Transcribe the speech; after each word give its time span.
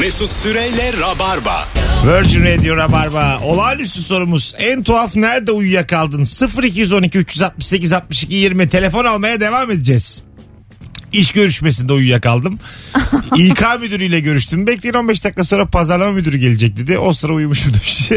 Mesut 0.00 0.32
Süreyle 0.32 0.92
Rabarba. 1.00 1.68
Virgin 2.06 2.44
Radio 2.44 2.76
Rabarba. 2.76 3.40
Olağanüstü 3.44 4.02
sorumuz. 4.02 4.54
En 4.58 4.82
tuhaf 4.82 5.16
nerede 5.16 5.52
uyuyakaldın? 5.52 6.26
0212 6.62 7.18
368 7.18 7.92
62 7.92 8.34
20 8.34 8.68
telefon 8.68 9.04
almaya 9.04 9.40
devam 9.40 9.70
edeceğiz. 9.70 10.22
İş 11.12 11.32
görüşmesinde 11.32 11.92
uyuyakaldım. 11.92 12.58
İK 13.36 13.62
müdürüyle 13.80 14.20
görüştüm. 14.20 14.66
Bekleyin 14.66 14.94
15 14.94 15.24
dakika 15.24 15.44
sonra 15.44 15.66
pazarlama 15.66 16.12
müdürü 16.12 16.36
gelecek 16.38 16.76
dedi. 16.76 16.98
O 16.98 17.12
sıra 17.12 17.32
uyumuşum 17.32 17.72
demiş. 17.72 18.10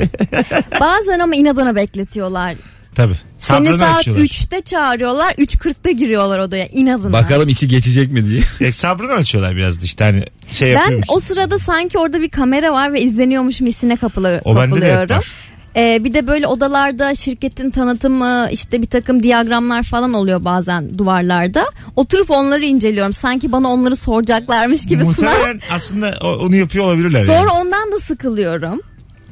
Bazen 0.80 1.20
ama 1.20 1.36
inadına 1.36 1.76
bekletiyorlar. 1.76 2.56
Tabii. 2.98 3.16
Seni 3.38 3.78
saat 3.78 4.00
ölçüyorlar. 4.00 4.26
3'te 4.26 4.62
çağırıyorlar. 4.62 5.32
3.40'da 5.32 5.92
giriyorlar 5.92 6.40
odaya 6.40 6.66
inadına. 6.68 7.14
Bakalım 7.14 7.50
içi 7.50 7.68
geçecek 7.68 8.12
mi 8.12 8.26
diye. 8.30 8.42
E, 8.68 8.72
sabrını 8.72 9.12
ölçüyorlar 9.12 9.56
biraz 9.56 9.82
da 9.82 9.86
işte 9.86 10.04
hani 10.04 10.24
şey 10.52 10.70
Ben 10.76 10.80
yapıyormuş. 10.80 11.08
o 11.10 11.20
sırada 11.20 11.60
sanki 11.60 11.98
orada 11.98 12.22
bir 12.22 12.30
kamera 12.30 12.74
var 12.74 12.94
ve 12.94 13.02
izleniyormuş 13.02 13.62
hissine 13.62 13.96
kapılı, 13.98 14.42
O 14.46 14.56
bende 14.56 14.62
de 14.82 14.86
hep 14.86 14.94
kapılıyorum. 14.96 15.16
var. 15.18 15.28
Ee, 15.76 16.04
bir 16.04 16.14
de 16.14 16.28
böyle 16.28 16.48
odalarda 16.48 17.16
şirketin 17.16 17.70
tanıtımı 17.70 18.48
işte 18.52 18.82
bir 18.82 18.88
takım 18.88 19.24
diyagramlar 19.24 19.84
falan 19.84 20.14
oluyor 20.14 20.46
bazen 20.46 20.98
duvarlarda. 20.98 21.66
Oturup 21.96 22.32
onları 22.32 22.66
inceliyorum. 22.66 23.14
Sanki 23.14 23.52
bana 23.52 23.68
onları 23.68 23.96
soracaklarmış 23.96 24.86
gibi 24.86 25.06
sınav. 25.06 25.32
Muhtemelen 25.32 25.60
aslında 25.72 26.14
o- 26.24 26.46
onu 26.46 26.56
yapıyor 26.56 26.86
olabilirler. 26.86 27.26
Sonra 27.26 27.38
yani. 27.38 27.50
ondan 27.52 27.92
da 27.92 28.00
sıkılıyorum. 28.00 28.82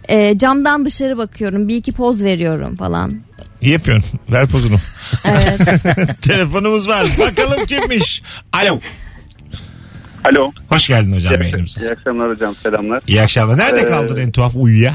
Ee, 0.09 0.37
camdan 0.37 0.85
dışarı 0.85 1.17
bakıyorum. 1.17 1.67
Bir 1.67 1.75
iki 1.75 1.91
poz 1.91 2.23
veriyorum 2.23 2.75
falan. 2.75 3.13
İyi 3.61 3.71
yapıyorsun. 3.71 4.19
Ver 4.31 4.47
pozunu. 4.47 4.75
Evet. 5.25 5.59
Telefonumuz 6.21 6.87
var. 6.87 7.05
Bakalım 7.19 7.65
kimmiş. 7.65 8.21
Alo. 8.53 8.79
Alo. 10.23 10.51
Hoş 10.69 10.87
geldin 10.87 11.15
hocam 11.15 11.33
İyi, 11.33 11.39
yayınımıza. 11.43 11.81
iyi 11.81 11.91
akşamlar 11.91 12.29
hocam 12.29 12.55
selamlar. 12.63 13.01
İyi 13.07 13.21
akşamlar. 13.21 13.57
Nerede 13.57 13.79
Ee, 13.79 13.85
kaldın 13.85 14.15
en 14.15 14.31
tuhaf 14.31 14.51
uyuya? 14.55 14.93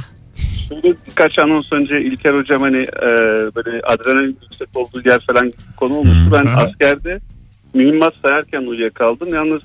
Şöyle 0.68 0.94
birkaç 1.06 1.38
anons 1.44 1.66
önce 1.72 2.00
İlker 2.00 2.34
hocam 2.34 2.60
hani 2.60 2.82
e, 2.82 3.08
böyle 3.56 3.80
adrenalin 3.84 4.38
yüksek 4.42 4.68
olduğu 4.74 5.02
yer 5.08 5.18
falan 5.32 5.52
konu 5.76 5.94
olmuştu. 5.94 6.30
Ben 6.32 6.46
Aha. 6.46 6.60
askerde 6.62 7.18
mühimmat 7.74 8.12
sayarken 8.26 8.62
uyuyakaldım. 8.70 9.34
Yalnız 9.34 9.62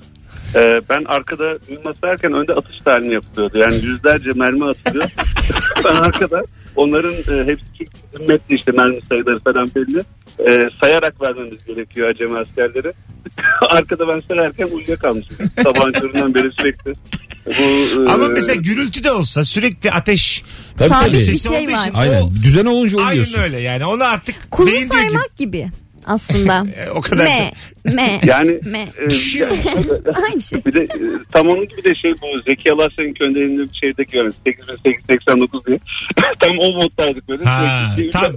e, 0.54 0.60
ben 0.90 1.04
arkada 1.04 1.44
mühimmat 1.68 1.96
sayarken 2.02 2.32
önde 2.32 2.52
atış 2.52 2.78
talimi 2.84 3.14
yapılıyordu. 3.14 3.58
Yani 3.64 3.74
yüzlerce 3.74 4.30
mermi 4.34 4.64
atılıyor. 4.68 5.10
ben 5.84 5.94
arkada 5.94 6.42
onların 6.76 7.12
e, 7.14 7.44
hepsi 7.46 7.64
zimmetli 8.16 8.56
işte 8.56 8.72
mermi 8.72 8.98
sayıları 9.08 9.38
falan 9.40 9.70
belli. 9.76 9.98
E, 10.38 10.68
sayarak 10.82 11.22
vermemiz 11.22 11.64
gerekiyor 11.66 12.08
acemi 12.08 12.38
askerlere. 12.38 12.92
arkada 13.70 14.08
ben 14.08 14.22
sayarken 14.28 14.68
uyuyakalmışım. 14.76 15.36
Sabahın 15.62 15.92
köründen 15.92 16.34
beri 16.34 16.50
sürekli. 16.52 16.92
Bu, 17.46 18.02
e, 18.02 18.08
Ama 18.12 18.28
mesela 18.28 18.54
gürültü 18.54 19.04
de 19.04 19.12
olsa 19.12 19.44
sürekli 19.44 19.90
ateş 19.90 20.42
Tabii 20.78 20.88
Sabit 20.88 21.06
tabii. 21.06 21.16
bir 21.16 21.20
sesi 21.20 21.48
şey 21.48 21.58
olduğu 21.58 21.72
var. 21.72 21.86
için 21.86 21.94
Aynen. 21.94 22.22
o 22.22 22.30
Düzen 22.42 22.64
olunca 22.66 22.98
uyuyorsun. 22.98 23.38
aynen 23.38 23.44
öyle 23.52 23.60
yani 23.62 23.84
onu 23.86 24.04
artık 24.04 24.34
Kuzu 24.50 24.70
beyin 24.70 24.80
diyor 24.90 24.90
ki, 24.90 24.96
saymak 25.10 25.36
gibi 25.36 25.66
aslında. 26.06 26.66
e, 26.76 26.90
o 26.90 27.00
kadar 27.00 27.24
me, 27.24 27.52
me, 27.84 28.20
Yani 28.24 28.60
me. 28.64 28.78
e, 28.78 29.44
Aynı 30.26 30.42
şey. 30.42 30.64
bir 30.66 30.72
de 30.72 30.80
e, 30.80 30.98
tam 31.32 31.48
onun 31.48 31.68
gibi 31.68 31.84
de 31.84 31.94
şey 31.94 32.12
bu 32.12 32.42
Zeki 32.46 32.72
Alasyan'ın 32.72 33.14
köyünde 33.14 33.62
bir 33.72 33.78
şeydeki 33.80 34.16
yani 34.18 34.32
8889 34.46 35.66
diye. 35.66 35.78
tam 36.40 36.50
o 36.58 36.72
moddaydık 36.72 37.28
böyle. 37.28 37.44
Ha, 37.44 37.92
Sürekli- 37.96 38.10
tam 38.10 38.32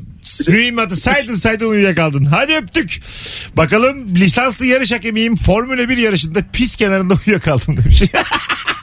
mühimmatı 0.48 0.96
saydın 0.96 1.34
saydın 1.36 1.70
uyuyakaldın. 1.70 2.26
Hadi 2.26 2.56
öptük. 2.56 3.00
Bakalım 3.58 4.16
lisanslı 4.16 4.66
yarış 4.66 4.92
hakemiyim. 4.92 5.36
Formula 5.36 5.90
1 5.90 5.98
yarışında 5.98 6.40
pis 6.54 6.76
kenarında 6.76 7.14
uyuyakaldım 7.28 7.78
demiş. 7.78 8.02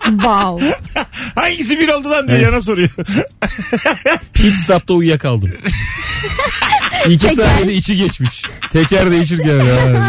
Wow. 0.07 0.77
Hangisi 1.35 1.81
bir 1.81 1.89
oldu 1.89 2.11
lan 2.11 2.29
diye 2.29 2.39
yana 2.39 2.61
soruyor. 2.61 2.89
Pit 4.33 4.57
stop'ta 4.57 4.95
uyuyakaldım. 4.95 5.51
İki 7.09 7.29
saniyede 7.29 7.75
içi 7.75 7.97
geçmiş. 7.97 8.42
Teker 8.70 9.11
değişir 9.11 9.39
gene. 9.39 9.64
ya. 9.64 10.07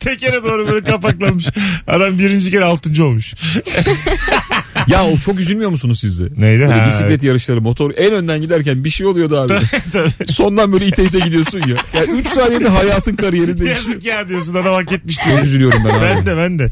Tekere 0.00 0.44
doğru 0.44 0.68
böyle 0.68 0.86
kapaklanmış. 0.86 1.46
Adam 1.86 2.18
birinci 2.18 2.50
kere 2.50 2.64
altıncı 2.64 3.04
olmuş. 3.04 3.34
Ya 4.88 5.04
o 5.04 5.18
çok 5.18 5.40
üzülmüyor 5.40 5.70
musunuz 5.70 6.00
siz 6.00 6.20
de? 6.20 6.24
Neydi? 6.24 6.60
Böyle 6.60 6.72
Ha, 6.72 6.86
bisiklet 6.86 7.10
evet. 7.10 7.22
yarışları 7.22 7.60
motor 7.60 7.92
en 7.96 8.12
önden 8.12 8.40
giderken 8.40 8.84
bir 8.84 8.90
şey 8.90 9.06
oluyordu 9.06 9.38
abi. 9.38 9.54
Sondan 10.26 10.72
böyle 10.72 10.86
ite 10.86 11.04
ite 11.04 11.18
gidiyorsun 11.18 11.58
ya. 11.58 11.76
Yani 11.94 12.20
3 12.20 12.28
saniyede 12.28 12.68
hayatın 12.68 13.16
kariyerin 13.16 13.58
değişiyor. 13.58 13.76
Yazık 13.88 14.04
ya 14.04 14.28
diyorsun 14.28 14.54
adam 14.54 14.74
hak 14.74 14.92
etmiş 14.92 15.24
diye. 15.24 15.36
Çok 15.36 15.44
üzülüyorum 15.44 15.78
ben 15.84 15.94
abi. 15.94 16.04
Ben 16.04 16.26
de 16.26 16.36
ben 16.36 16.58
de. 16.58 16.70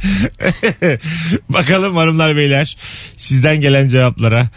Bakalım 1.48 1.96
hanımlar 1.96 2.36
beyler 2.36 2.76
sizden 3.16 3.60
gelen 3.60 3.88
cevaplara. 3.88 4.48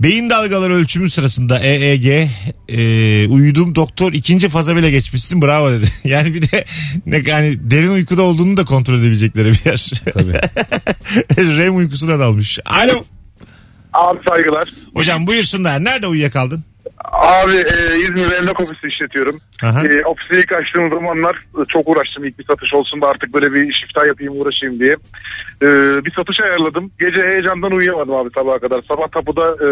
Beyin 0.00 0.30
dalgaları 0.30 0.74
ölçümü 0.76 1.10
sırasında 1.10 1.60
EEG 1.60 2.28
e, 2.68 3.26
uyuduğum 3.28 3.74
doktor 3.74 4.12
ikinci 4.12 4.48
faza 4.48 4.76
bile 4.76 4.90
geçmişsin 4.90 5.42
bravo 5.42 5.70
dedi. 5.72 5.86
Yani 6.04 6.34
bir 6.34 6.50
de 6.50 6.64
ne 7.06 7.22
hani 7.32 7.70
derin 7.70 7.90
uykuda 7.90 8.22
olduğunu 8.22 8.56
da 8.56 8.64
kontrol 8.64 8.98
edebilecekleri 8.98 9.50
bir 9.50 9.60
yer. 9.64 9.90
Tabii. 10.12 10.40
REM 11.58 11.76
uykusuna 11.76 12.18
dalmış. 12.18 12.58
Alo. 12.64 13.01
Abi 13.92 14.18
saygılar. 14.28 14.64
Hocam 14.94 15.26
buyursunlar. 15.26 15.84
Nerede 15.84 16.06
uyuyakaldın? 16.06 16.60
Abi 17.12 17.52
e, 17.52 17.96
İzmir 17.96 18.32
emlak 18.38 18.60
ofisi 18.60 18.86
işletiyorum. 18.86 19.40
Aha. 19.62 19.80
E, 19.86 20.04
ofise 20.04 20.40
ilk 20.40 20.56
açtığım 20.56 20.88
zamanlar 20.90 21.34
e, 21.60 21.60
çok 21.72 21.88
uğraştım 21.88 22.24
ilk 22.24 22.38
bir 22.38 22.44
satış 22.44 22.74
olsun 22.74 23.00
da 23.02 23.06
artık 23.06 23.34
böyle 23.34 23.52
bir 23.52 23.74
şifta 23.74 24.06
yapayım 24.06 24.40
uğraşayım 24.40 24.78
diye. 24.80 24.92
E, 25.62 25.66
bir 26.04 26.10
satış 26.10 26.40
ayarladım. 26.40 26.90
Gece 27.00 27.22
heyecandan 27.24 27.72
uyuyamadım 27.72 28.14
abi 28.14 28.30
sabaha 28.38 28.58
kadar. 28.58 28.82
Sabah 28.92 29.08
tapuda 29.08 29.46
e, 29.66 29.68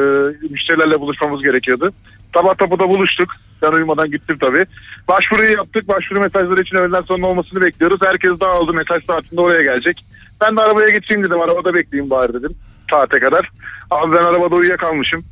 müşterilerle 0.50 1.00
buluşmamız 1.00 1.42
gerekiyordu. 1.42 1.92
Sabah 2.36 2.54
tapuda 2.54 2.88
buluştuk. 2.88 3.28
Ben 3.62 3.72
uyumadan 3.72 4.10
gittim 4.10 4.38
tabii. 4.40 4.64
Başvuruyu 5.08 5.50
yaptık. 5.56 5.88
Başvuru 5.88 6.20
mesajları 6.20 6.62
için 6.62 6.76
öğleden 6.76 7.02
sonra 7.02 7.26
olmasını 7.26 7.62
bekliyoruz. 7.62 8.00
Herkes 8.04 8.40
dağıldı. 8.40 8.72
Mesaj 8.72 9.04
saatinde 9.04 9.40
oraya 9.40 9.62
gelecek. 9.72 10.04
Ben 10.40 10.56
de 10.56 10.60
arabaya 10.60 10.98
geçeyim 10.98 11.24
dedim. 11.24 11.40
Arabada 11.40 11.74
bekleyeyim 11.74 12.10
bari 12.10 12.32
dedim. 12.34 12.54
Saate 12.90 13.18
kadar. 13.20 13.44
Abi 13.90 14.12
ben 14.16 14.22
arabada 14.22 14.56
uyuyakalmışım. 14.56 15.24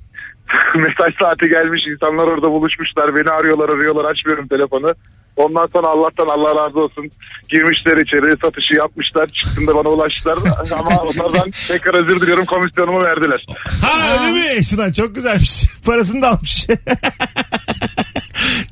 Mesaj 0.85 1.13
saati 1.23 1.47
gelmiş 1.57 1.83
insanlar 1.93 2.25
orada 2.33 2.51
buluşmuşlar 2.51 3.17
beni 3.17 3.31
arıyorlar 3.39 3.69
arıyorlar 3.69 4.05
açmıyorum 4.13 4.49
telefonu. 4.49 4.89
Ondan 5.37 5.67
sonra 5.75 5.87
Allah'tan 5.89 6.29
Allah 6.35 6.65
razı 6.65 6.79
olsun 6.79 7.11
girmişler 7.49 7.97
içeri 7.97 8.31
satışı 8.45 8.75
yapmışlar 8.77 9.27
çıktığında 9.27 9.75
bana 9.77 9.89
ulaştılar 9.89 10.39
ama 10.79 10.91
onlardan 11.03 11.51
tekrar 11.69 11.95
özür 11.95 12.21
diliyorum 12.21 12.45
komisyonumu 12.47 13.03
verdiler. 13.03 13.47
Ha 13.83 13.93
öyle 14.13 14.31
mi? 14.59 14.65
Sunan 14.65 14.93
çok 14.93 15.15
güzelmiş. 15.15 15.65
Parasını 15.87 16.23
da 16.23 16.29
almış. 16.31 16.67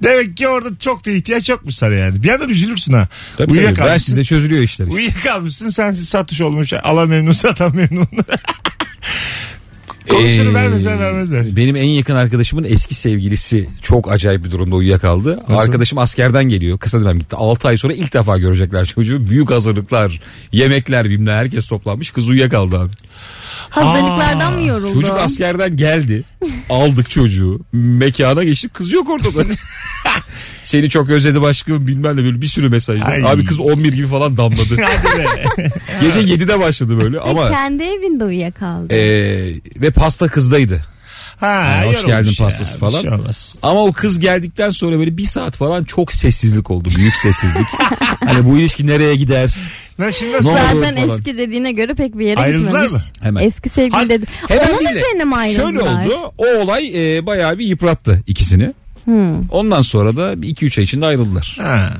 Demek 0.02 0.36
ki 0.36 0.48
orada 0.48 0.68
çok 0.78 1.06
da 1.06 1.10
ihtiyaç 1.10 1.48
yokmuş 1.48 1.74
sana 1.74 1.94
yani. 1.94 2.22
Bir 2.22 2.28
yandan 2.28 2.48
üzülürsün 2.48 2.92
ha. 2.92 3.08
Tabii 3.36 3.36
tabii. 3.36 3.48
Ben 3.48 3.54
Uyuyakalmışsın. 3.54 3.98
sizde 3.98 4.24
çözülüyor 4.24 4.62
işler. 4.62 4.86
Uyuyakalmışsın 4.86 5.68
sensiz 5.68 6.08
satış 6.08 6.40
olmuş. 6.40 6.72
Alan 6.72 7.08
memnun 7.08 7.32
satan 7.32 7.76
memnun. 7.76 8.06
Komisyonu 10.08 10.54
vermezler 10.54 10.98
vermezler. 10.98 11.56
Benim 11.56 11.76
en 11.76 11.88
yakın 11.88 12.16
arkadaşımın 12.16 12.64
eski 12.64 12.94
sevgilisi 12.94 13.68
çok 13.82 14.12
acayip 14.12 14.44
bir 14.44 14.50
durumda 14.50 14.76
uyuyakaldı. 14.76 15.40
Arkadaşım 15.48 15.98
askerden 15.98 16.44
geliyor. 16.44 16.78
Kısa 16.78 17.00
dönem 17.00 17.18
gitti. 17.18 17.36
6 17.36 17.68
ay 17.68 17.78
sonra 17.78 17.92
ilk 17.92 18.12
defa 18.12 18.38
görecekler 18.38 18.84
çocuğu. 18.84 19.26
Büyük 19.30 19.50
hazırlıklar, 19.50 20.20
yemekler 20.52 21.04
bilmem 21.04 21.36
herkes 21.36 21.66
toplanmış. 21.66 22.10
Kız 22.10 22.28
uyuyakaldı 22.28 22.78
abi. 22.78 22.92
Hazırlıklardan 23.70 24.54
mı 24.54 24.62
yoruldu? 24.66 24.92
Çocuk 24.94 25.16
askerden 25.18 25.76
geldi. 25.76 26.24
Aldık 26.70 27.10
çocuğu. 27.10 27.60
Mekana 27.72 28.44
geçtik. 28.44 28.74
Kız 28.74 28.92
yok 28.92 29.10
ortada. 29.10 29.42
Seni 30.62 30.90
çok 30.90 31.10
özledi 31.10 31.42
başkanım 31.42 31.86
bilmem 31.86 32.16
ne 32.16 32.24
böyle 32.24 32.40
bir 32.40 32.46
sürü 32.46 32.68
mesajlar. 32.68 33.12
Ay. 33.12 33.24
Abi 33.26 33.44
kız 33.44 33.60
11 33.60 33.92
gibi 33.92 34.06
falan 34.06 34.36
damladı. 34.36 34.76
Hadi 34.82 35.18
be. 35.18 35.70
Gece 36.00 36.20
7'de 36.20 36.60
başladı 36.60 37.00
böyle 37.00 37.16
Ve 37.16 37.20
ama 37.20 37.50
kendi 37.50 37.82
evinde 37.82 38.24
uyuyakaldı. 38.24 38.94
e, 38.94 39.00
ve 39.80 39.90
pasta 39.90 40.28
kızdaydı. 40.28 40.82
Ha, 41.40 41.76
hoş 41.78 41.84
yorulmuş 41.84 42.06
geldin 42.06 42.30
ya. 42.38 42.44
pastası 42.44 42.78
falan. 42.78 43.00
şey 43.00 43.10
olmaz. 43.10 43.56
Ama 43.62 43.84
o 43.84 43.92
kız 43.92 44.18
geldikten 44.18 44.70
sonra 44.70 44.98
böyle 44.98 45.16
bir 45.16 45.24
saat 45.24 45.56
falan 45.56 45.84
çok 45.84 46.12
sessizlik 46.12 46.70
oldu. 46.70 46.88
Büyük 46.96 47.16
sessizlik. 47.16 47.66
hani 48.26 48.44
bu 48.44 48.58
ilişki 48.58 48.86
nereye 48.86 49.14
gider? 49.16 49.54
Lan 50.00 50.10
şimdi 50.10 50.32
nasıl? 50.32 50.52
Zaten 50.52 50.94
falan. 50.96 50.96
eski 50.96 51.38
dediğine 51.38 51.72
göre 51.72 51.94
pek 51.94 52.18
bir 52.18 52.26
yere 52.26 52.40
Ayrıldılar 52.40 52.84
gitmemiş. 52.84 52.92
mı? 52.92 52.98
Hemen. 53.20 53.44
Eski 53.44 53.68
sevgili 53.68 53.96
Hadi. 53.96 54.08
dedi. 54.08 54.26
Hemen 54.48 54.68
Onun 54.68 54.78
değil 54.78 54.90
de, 54.90 54.98
üzerine 54.98 55.24
mi 55.24 55.36
ayrıldılar? 55.36 55.72
Şöyle 55.72 55.80
oldu. 56.14 56.32
O 56.38 56.46
olay 56.62 57.16
e, 57.18 57.26
bayağı 57.26 57.58
bir 57.58 57.66
yıprattı 57.66 58.22
ikisini. 58.26 58.74
Hmm. 59.04 59.48
Ondan 59.50 59.80
sonra 59.80 60.16
da 60.16 60.32
2-3 60.32 60.80
ay 60.80 60.84
içinde 60.84 61.06
ayrıldılar. 61.06 61.56
Ha. 61.60 61.90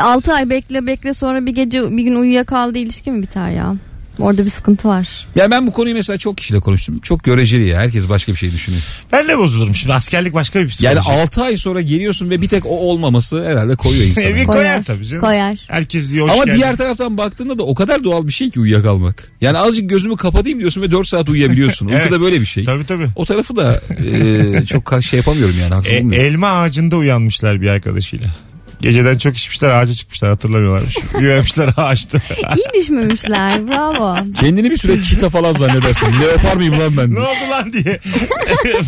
6 0.00 0.32
ay 0.32 0.50
bekle 0.50 0.86
bekle 0.86 1.14
sonra 1.14 1.46
bir 1.46 1.52
gece 1.54 1.96
bir 1.96 2.02
gün 2.02 2.14
uyuyakaldı 2.14 2.78
ilişki 2.78 3.10
mi 3.10 3.22
biter 3.22 3.50
ya? 3.50 3.74
Orada 4.18 4.44
bir 4.44 4.50
sıkıntı 4.50 4.88
var. 4.88 5.26
Ya 5.34 5.50
ben 5.50 5.66
bu 5.66 5.72
konuyu 5.72 5.94
mesela 5.94 6.18
çok 6.18 6.38
kişiyle 6.38 6.60
konuştum. 6.60 6.98
Çok 6.98 7.24
göreceli 7.24 7.66
ya. 7.66 7.78
Herkes 7.80 8.08
başka 8.08 8.32
bir 8.32 8.36
şey 8.36 8.52
düşünüyor. 8.52 8.82
Ben 9.12 9.28
de 9.28 9.38
bozulurum 9.38 9.74
şimdi 9.74 9.94
askerlik 9.94 10.34
başka 10.34 10.60
bir 10.60 10.68
psikoloji. 10.68 10.96
Yani 10.96 11.20
6 11.22 11.42
ay 11.42 11.56
sonra 11.56 11.80
geliyorsun 11.80 12.30
ve 12.30 12.42
bir 12.42 12.48
tek 12.48 12.66
o 12.66 12.68
olmaması 12.68 13.44
herhalde 13.44 13.76
koyuyor 13.76 14.06
insana. 14.06 14.24
Evi 14.28 14.38
Yani. 14.38 14.46
koyar 14.46 14.82
tabii 14.84 15.06
canım. 15.06 15.22
Koyar. 15.22 15.56
Herkes 15.68 16.12
diyor 16.12 16.26
hoş 16.28 16.34
Ama 16.34 16.44
geldin. 16.44 16.56
diğer 16.58 16.76
taraftan 16.76 17.18
baktığında 17.18 17.58
da 17.58 17.62
o 17.62 17.74
kadar 17.74 18.04
doğal 18.04 18.26
bir 18.26 18.32
şey 18.32 18.50
ki 18.50 18.60
uyuyakalmak. 18.60 19.32
Yani 19.40 19.58
azıcık 19.58 19.90
gözümü 19.90 20.16
kapatayım 20.16 20.58
diyorsun 20.60 20.82
ve 20.82 20.90
4 20.90 21.08
saat 21.08 21.28
uyuyabiliyorsun. 21.28 21.86
Uyku 21.86 21.98
Evet. 22.00 22.12
da 22.12 22.20
böyle 22.20 22.40
bir 22.40 22.46
şey. 22.46 22.64
Tabii 22.64 22.86
tabii. 22.86 23.06
O 23.16 23.24
tarafı 23.24 23.56
da 23.56 23.80
e, 24.06 24.66
çok 24.66 24.94
şey 25.02 25.16
yapamıyorum 25.16 25.56
yani 25.60 25.74
haksız 25.74 25.92
E, 25.92 25.96
elma 26.16 26.48
ağacında 26.48 26.96
uyanmışlar 26.96 27.60
bir 27.60 27.68
arkadaşıyla. 27.68 28.34
Geceden 28.80 29.18
çok 29.18 29.36
içmişler 29.36 29.70
ağaca 29.70 29.92
çıkmışlar 29.94 30.30
hatırlamıyorlarmış. 30.30 30.96
Uyanmışlar 31.14 31.74
ağaçta. 31.76 32.18
İyi 32.56 32.80
düşmemişler. 32.82 33.68
Bravo. 33.68 34.16
Kendini 34.40 34.70
bir 34.70 34.76
süre 34.76 35.02
çita 35.02 35.28
falan 35.28 35.52
zannedersin. 35.52 36.06
Ne 36.20 36.26
yapar 36.26 36.56
mıyım 36.56 36.80
lan 36.80 36.96
ben? 36.96 37.14
ne 37.14 37.20
oldu 37.20 37.50
lan 37.50 37.72
diye. 37.72 38.00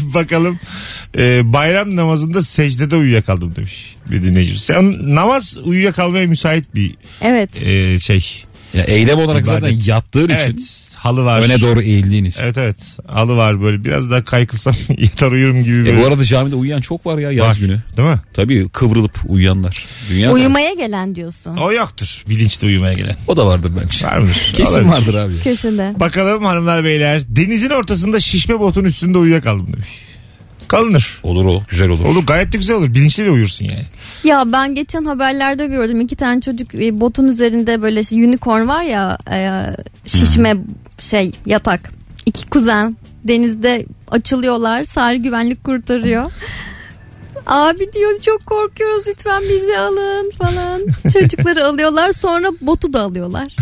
Bakalım. 0.15 0.59
E, 1.19 1.53
bayram 1.53 1.97
namazında 1.97 2.43
secdede 2.43 2.97
uyuyakaldım 2.97 3.57
demiş 3.57 3.97
bir 4.11 4.23
dinleyici. 4.23 4.59
Sen 4.59 5.15
namaz 5.15 5.59
uyuyakalmaya 5.65 6.27
müsait 6.27 6.75
bir 6.75 6.95
Evet. 7.21 7.63
e, 7.63 7.99
şey. 7.99 8.45
Ya 8.75 8.83
eylem 8.85 9.19
olarak 9.19 9.47
zaten 9.47 9.69
İbadet. 9.73 9.87
yattığın 9.87 10.29
Evet. 10.29 10.49
için 10.51 10.65
Halı 10.97 11.25
var. 11.25 11.41
öne 11.41 11.61
doğru 11.61 11.83
eğildiğin 11.83 12.25
için. 12.25 12.41
Evet 12.43 12.59
evet. 12.59 12.77
Halı 13.07 13.37
var 13.37 13.63
böyle 13.63 13.85
biraz 13.85 14.11
daha 14.11 14.25
kaykılsam 14.25 14.75
yatar 14.99 15.33
uyurum 15.33 15.65
gibi 15.65 15.77
E 15.81 15.85
böyle. 15.85 16.01
bu 16.03 16.07
arada 16.07 16.25
camide 16.25 16.55
uyuyan 16.55 16.81
çok 16.81 17.07
var 17.07 17.19
ya 17.19 17.31
yaz 17.31 17.47
Var. 17.49 17.57
günü. 17.61 17.81
Değil 17.97 18.09
mi? 18.09 18.19
Tabii 18.35 18.69
kıvrılıp 18.69 19.19
uyuyanlar. 19.29 19.87
Dünya 20.11 20.33
Uyumaya 20.33 20.73
gelen 20.75 21.15
diyorsun. 21.15 21.57
O 21.57 21.73
yoktur. 21.73 22.25
Bilinçli 22.29 22.67
uyumaya 22.67 22.93
gelen. 22.95 23.17
O 23.27 23.37
da 23.37 23.47
vardır 23.47 23.73
bence. 23.83 24.07
Var 24.07 24.19
mıdır? 24.19 24.53
Kesin 24.57 24.73
Olabilir. 24.73 24.89
vardır 24.93 25.15
abi. 25.15 25.33
Köşede. 25.45 25.95
Bakalım 26.01 26.45
hanımlar 26.45 26.85
beyler. 26.85 27.23
Denizin 27.29 27.71
ortasında 27.71 28.21
şişme 28.21 28.61
botun 28.61 28.85
üstünde 28.85 29.19
uyuyakaldım 29.19 29.67
demiş. 29.73 29.89
Kalınır. 30.71 31.21
Olur 31.23 31.45
o 31.45 31.63
güzel 31.69 31.89
olur. 31.89 32.05
Olur 32.05 32.27
gayet 32.27 32.53
de 32.53 32.59
güzel 32.59 32.77
olur. 32.77 32.95
Bilinçli 32.95 33.25
de 33.27 33.31
uyursun 33.31 33.65
yani. 33.65 33.85
Ya 34.25 34.53
ben 34.53 34.75
geçen 34.75 35.05
haberlerde 35.05 35.67
gördüm 35.67 36.01
iki 36.01 36.17
tane 36.17 36.41
çocuk 36.41 36.75
e, 36.75 37.01
botun 37.01 37.29
üzerinde 37.29 37.83
böyle 37.83 38.03
şey, 38.03 38.25
unicorn 38.25 38.69
var 38.69 38.83
ya 38.83 39.19
e, 39.33 39.63
şişme 40.07 40.57
şey 41.01 41.33
yatak. 41.47 41.93
İki 42.27 42.47
kuzen 42.47 42.97
denizde 43.25 43.87
açılıyorlar. 44.09 44.85
Sahil 44.85 45.23
güvenlik 45.23 45.65
kurtarıyor. 45.65 46.31
Abi 47.47 47.93
diyor 47.93 48.21
çok 48.21 48.47
korkuyoruz 48.47 49.03
lütfen 49.09 49.43
bizi 49.43 49.79
alın 49.79 50.31
falan. 50.39 50.81
Çocukları 51.13 51.67
alıyorlar 51.67 52.13
sonra 52.13 52.49
botu 52.61 52.93
da 52.93 53.01
alıyorlar. 53.03 53.57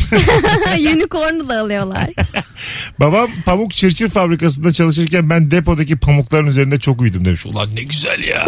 Unicorn'u 0.94 1.48
da 1.48 1.60
alıyorlar. 1.60 2.06
Babam 3.00 3.30
pamuk 3.46 3.74
çırçır 3.74 4.08
fabrikasında 4.08 4.72
çalışırken 4.72 5.30
ben 5.30 5.50
depodaki 5.50 5.96
pamukların 5.96 6.46
üzerinde 6.46 6.78
çok 6.78 7.00
uyudum 7.00 7.24
demiş. 7.24 7.46
Ulan 7.46 7.68
ne 7.76 7.82
güzel 7.82 8.24
ya. 8.24 8.46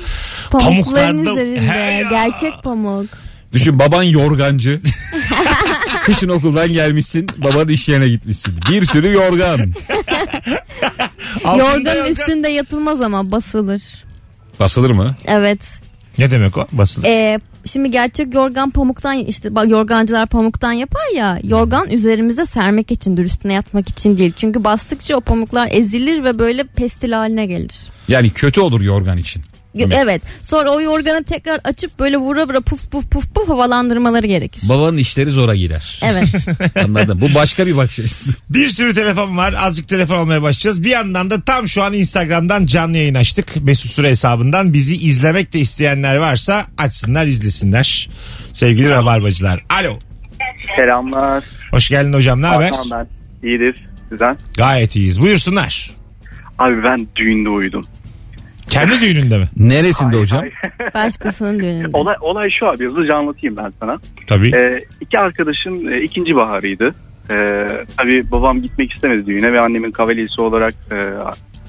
Pamukların 0.50 1.24
Pamuklarda- 1.24 1.38
He 1.40 1.42
üzerinde 1.44 1.78
ya. 1.78 2.10
gerçek 2.10 2.52
pamuk. 2.64 3.06
Düşün 3.52 3.78
baban 3.78 4.02
yorgancı. 4.02 4.80
Kışın 6.04 6.28
okuldan 6.28 6.72
gelmişsin. 6.72 7.26
Babanın 7.36 7.68
iş 7.68 7.88
yerine 7.88 8.08
gitmişsin. 8.08 8.54
Bir 8.70 8.84
sürü 8.86 9.12
yorgan. 9.12 9.66
Altında 11.44 11.64
Yorganın 11.68 11.84
yorgan- 11.84 12.10
üstünde 12.10 12.48
yatılmaz 12.48 13.00
ama 13.00 13.30
basılır. 13.30 13.82
Basılır 14.60 14.90
mı? 14.90 15.14
Evet. 15.26 15.60
Ne 16.18 16.30
demek 16.30 16.58
o? 16.58 16.66
Basılı. 16.72 17.06
Ee, 17.06 17.40
şimdi 17.64 17.90
gerçek 17.90 18.34
yorgan 18.34 18.70
pamuktan 18.70 19.18
işte 19.18 19.48
yorgancılar 19.66 20.26
pamuktan 20.26 20.72
yapar 20.72 21.14
ya 21.14 21.40
yorgan 21.44 21.90
üzerimizde 21.90 22.46
sermek 22.46 22.90
içindir 22.90 23.24
üstüne 23.24 23.52
yatmak 23.52 23.88
için 23.88 24.16
değil. 24.16 24.32
Çünkü 24.36 24.64
bastıkça 24.64 25.16
o 25.16 25.20
pamuklar 25.20 25.68
ezilir 25.70 26.24
ve 26.24 26.38
böyle 26.38 26.64
pestil 26.64 27.12
haline 27.12 27.46
gelir. 27.46 27.74
Yani 28.08 28.30
kötü 28.30 28.60
olur 28.60 28.80
yorgan 28.80 29.18
için. 29.18 29.42
Yo- 29.74 29.88
Evet. 29.92 30.22
Sonra 30.42 30.70
o 30.70 30.80
yorganı 30.80 31.24
tekrar 31.24 31.60
açıp 31.64 31.98
böyle 31.98 32.16
vura 32.16 32.48
vura 32.48 32.60
puf 32.60 32.90
puf 32.90 33.10
puf 33.10 33.34
puf 33.34 33.48
havalandırmaları 33.48 34.26
gerekir. 34.26 34.62
Babanın 34.68 34.96
işleri 34.96 35.30
zora 35.30 35.54
girer. 35.54 36.00
Evet. 36.04 36.24
Anladım. 36.84 37.18
Bu 37.20 37.34
başka 37.34 37.66
bir 37.66 37.76
bakış 37.76 38.00
açısı. 38.00 38.32
Bir 38.50 38.68
sürü 38.68 38.94
telefon 38.94 39.36
var. 39.36 39.54
Azıcık 39.58 39.88
telefon 39.88 40.16
almaya 40.16 40.42
başlayacağız. 40.42 40.84
Bir 40.84 40.90
yandan 40.90 41.30
da 41.30 41.40
tam 41.40 41.68
şu 41.68 41.82
an 41.82 41.92
Instagram'dan 41.92 42.66
canlı 42.66 42.96
yayın 42.96 43.14
açtık. 43.14 43.64
Mesut 43.64 43.90
Süre 43.90 44.08
hesabından. 44.10 44.72
Bizi 44.72 44.96
izlemek 44.96 45.52
de 45.52 45.58
isteyenler 45.58 46.16
varsa 46.16 46.66
açsınlar 46.78 47.26
izlesinler. 47.26 48.10
Sevgili 48.52 48.90
rabarbacılar. 48.90 49.64
Alo. 49.68 49.98
Selamlar. 50.80 51.44
Hoş 51.70 51.88
geldin 51.88 52.12
hocam. 52.12 52.42
Ne 52.42 52.46
haber? 52.46 52.70
Ben. 52.92 53.06
İyidir. 53.48 53.88
Sizden? 54.08 54.36
Gayet 54.56 54.96
iyiyiz. 54.96 55.20
Buyursunlar. 55.20 55.90
Abi 56.58 56.82
ben 56.84 57.06
düğünde 57.16 57.48
uyudum. 57.48 57.86
Kendi 58.72 59.00
düğününde 59.00 59.38
mi? 59.38 59.48
Neresinde 59.56 60.16
hocam? 60.16 60.42
Ay, 60.42 60.50
Başkasının 60.94 61.58
düğününde. 61.62 61.88
olay, 61.92 62.14
olay 62.20 62.48
şu 62.60 62.66
abi 62.66 62.86
hızlıca 62.88 63.14
anlatayım 63.16 63.56
ben 63.56 63.72
sana. 63.80 63.98
Tabii. 64.26 64.48
Ee, 64.56 64.78
iki 65.00 65.18
arkadaşın 65.18 65.92
e, 65.92 66.02
ikinci 66.02 66.34
baharıydı. 66.34 66.90
Ee, 67.30 67.34
tabii 67.98 68.30
babam 68.30 68.62
gitmek 68.62 68.92
istemedi 68.92 69.26
düğüne 69.26 69.52
ve 69.52 69.60
annemin 69.60 69.90
kavalisi 69.90 70.40
olarak 70.40 70.74
e, 70.92 70.96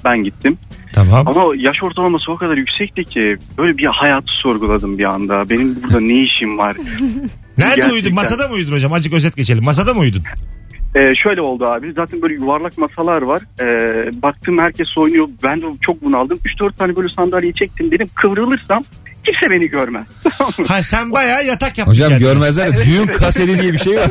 ben 0.04 0.24
gittim. 0.24 0.58
Tamam. 0.92 1.28
Ama 1.28 1.42
yaş 1.56 1.82
ortalaması 1.82 2.32
o 2.32 2.36
kadar 2.36 2.56
yüksekti 2.56 3.04
ki 3.04 3.36
böyle 3.58 3.78
bir 3.78 3.86
hayatı 3.86 4.32
sorguladım 4.42 4.98
bir 4.98 5.04
anda. 5.04 5.50
Benim 5.50 5.76
burada 5.82 6.00
ne 6.00 6.24
işim 6.24 6.58
var? 6.58 6.76
Nerede 7.58 7.76
gerçekten. 7.76 7.90
uyudun? 7.90 8.14
Masada 8.14 8.48
mı 8.48 8.54
uyudun 8.54 8.72
hocam? 8.72 8.92
Azıcık 8.92 9.12
özet 9.12 9.36
geçelim. 9.36 9.64
Masada 9.64 9.94
mı 9.94 10.00
uyudun? 10.00 10.22
Ee, 10.96 11.00
şöyle 11.22 11.40
oldu 11.40 11.64
abi. 11.66 11.92
Zaten 11.96 12.22
böyle 12.22 12.34
yuvarlak 12.34 12.78
masalar 12.78 13.22
var. 13.22 13.42
Ee, 13.60 14.22
baktım 14.22 14.58
herkes 14.58 14.86
oynuyor. 14.98 15.28
Ben 15.44 15.62
de 15.62 15.66
çok 15.86 16.02
bunaldım. 16.04 16.38
3-4 16.60 16.76
tane 16.76 16.96
böyle 16.96 17.08
sandalyeyi 17.12 17.54
çektim. 17.54 17.90
Dedim 17.90 18.06
kıvrılırsam 18.14 18.82
kimse 19.24 19.50
beni 19.50 19.68
görmez. 19.68 20.06
Ha 20.68 20.82
sen 20.82 21.12
bayağı 21.12 21.46
yatak 21.46 21.78
yaptın. 21.78 21.92
Hocam 21.92 22.18
görmezler 22.18 22.76
de 22.76 22.84
düğün 22.84 23.06
kaseti 23.06 23.60
diye 23.60 23.72
bir 23.72 23.78
şey 23.78 23.96
var. 23.96 24.10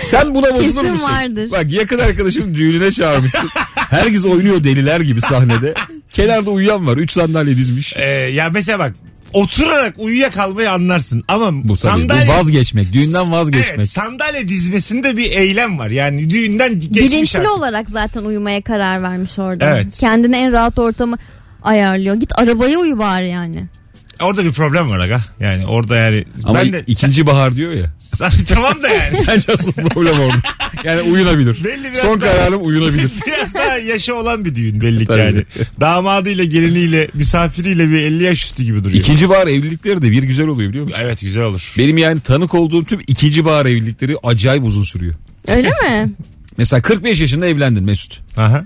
Sen 0.00 0.34
buna 0.34 0.54
bozulur 0.54 0.64
Kesin 0.82 0.92
musun? 0.92 1.08
vardır. 1.10 1.50
Bak 1.50 1.72
yakın 1.72 1.98
arkadaşım 1.98 2.54
düğününe 2.54 2.90
çağırmışsın. 2.90 3.48
Herkes 3.74 4.24
oynuyor 4.24 4.64
deliler 4.64 5.00
gibi 5.00 5.20
sahnede. 5.20 5.74
Kenarda 6.12 6.50
uyuyan 6.50 6.86
var. 6.86 6.96
Üç 6.96 7.10
sandalye 7.12 7.56
dizmiş. 7.56 7.96
Ee, 7.96 8.04
ya 8.10 8.50
mesela 8.54 8.78
bak 8.78 8.92
oturarak 9.32 9.94
uyuyakalmayı 9.98 10.70
anlarsın 10.70 11.24
ama 11.28 11.52
Bu 11.52 11.62
tabii. 11.68 11.76
sandalye 11.76 12.28
Bu 12.28 12.32
vazgeçmek. 12.32 12.92
Düğünden 12.92 13.32
vazgeçmek. 13.32 13.74
Evet, 13.78 13.90
sandalye 13.90 14.48
dizmesinde 14.48 15.16
bir 15.16 15.30
eylem 15.30 15.78
var. 15.78 15.90
Yani 15.90 16.30
düğünden 16.30 16.80
geçmiş 16.80 16.98
Bilinçli 17.02 17.38
artık. 17.38 17.52
olarak 17.52 17.90
zaten 17.90 18.22
uyumaya 18.22 18.62
karar 18.62 19.02
vermiş 19.02 19.38
orada. 19.38 19.64
Evet. 19.76 19.98
Kendine 20.00 20.38
en 20.40 20.52
rahat 20.52 20.78
ortamı 20.78 21.18
ayarlıyor. 21.62 22.14
Git 22.14 22.32
arabaya 22.38 22.78
uyu 22.78 22.98
bari 22.98 23.28
yani. 23.30 23.66
Orada 24.22 24.44
bir 24.44 24.52
problem 24.52 24.90
var 24.90 24.98
aga. 24.98 25.20
Yani 25.40 25.66
orada 25.66 25.96
yani 25.96 26.24
Ama 26.44 26.58
ben 26.58 26.72
de 26.72 26.82
ikinci 26.86 27.26
bahar 27.26 27.56
diyor 27.56 27.72
ya. 27.72 27.86
Sen- 27.98 28.30
tamam 28.48 28.82
da 28.82 28.88
yani. 28.88 29.18
Bence 29.28 29.52
asıl 29.52 29.72
problem 29.72 30.20
orada. 30.20 30.36
Yani 30.84 31.02
uyunabilir. 31.02 31.64
Belli 31.64 31.84
biraz 31.84 31.96
Son 32.04 32.20
daha- 32.20 32.36
kararım 32.36 32.66
uyunabilir. 32.66 33.10
Biraz 33.26 33.54
daha 33.54 33.78
yaşı 33.78 34.14
olan 34.14 34.44
bir 34.44 34.54
düğün 34.54 34.80
belli 34.80 34.98
ki 35.00 35.06
Tabii. 35.06 35.20
yani. 35.20 35.44
Damadıyla, 35.80 36.44
geliniyle, 36.44 37.08
misafiriyle 37.14 37.90
bir 37.90 37.96
50 37.98 38.22
yaş 38.22 38.44
üstü 38.44 38.62
gibi 38.62 38.84
duruyor. 38.84 38.98
İkinci 39.00 39.28
bahar 39.28 39.46
evlilikleri 39.46 40.02
de 40.02 40.10
bir 40.10 40.22
güzel 40.22 40.46
oluyor 40.46 40.70
biliyor 40.70 40.84
musun? 40.84 40.98
Evet 41.02 41.20
güzel 41.20 41.42
olur. 41.44 41.74
Benim 41.78 41.98
yani 41.98 42.20
tanık 42.20 42.54
olduğum 42.54 42.84
tüm 42.84 43.00
ikinci 43.06 43.44
bahar 43.44 43.66
evlilikleri 43.66 44.16
acayip 44.22 44.64
uzun 44.64 44.82
sürüyor. 44.82 45.14
Öyle 45.48 45.68
mi? 45.68 46.12
Mesela 46.56 46.82
45 46.82 47.20
yaşında 47.20 47.46
evlendin 47.46 47.84
Mesut. 47.84 48.20
Aha. 48.36 48.64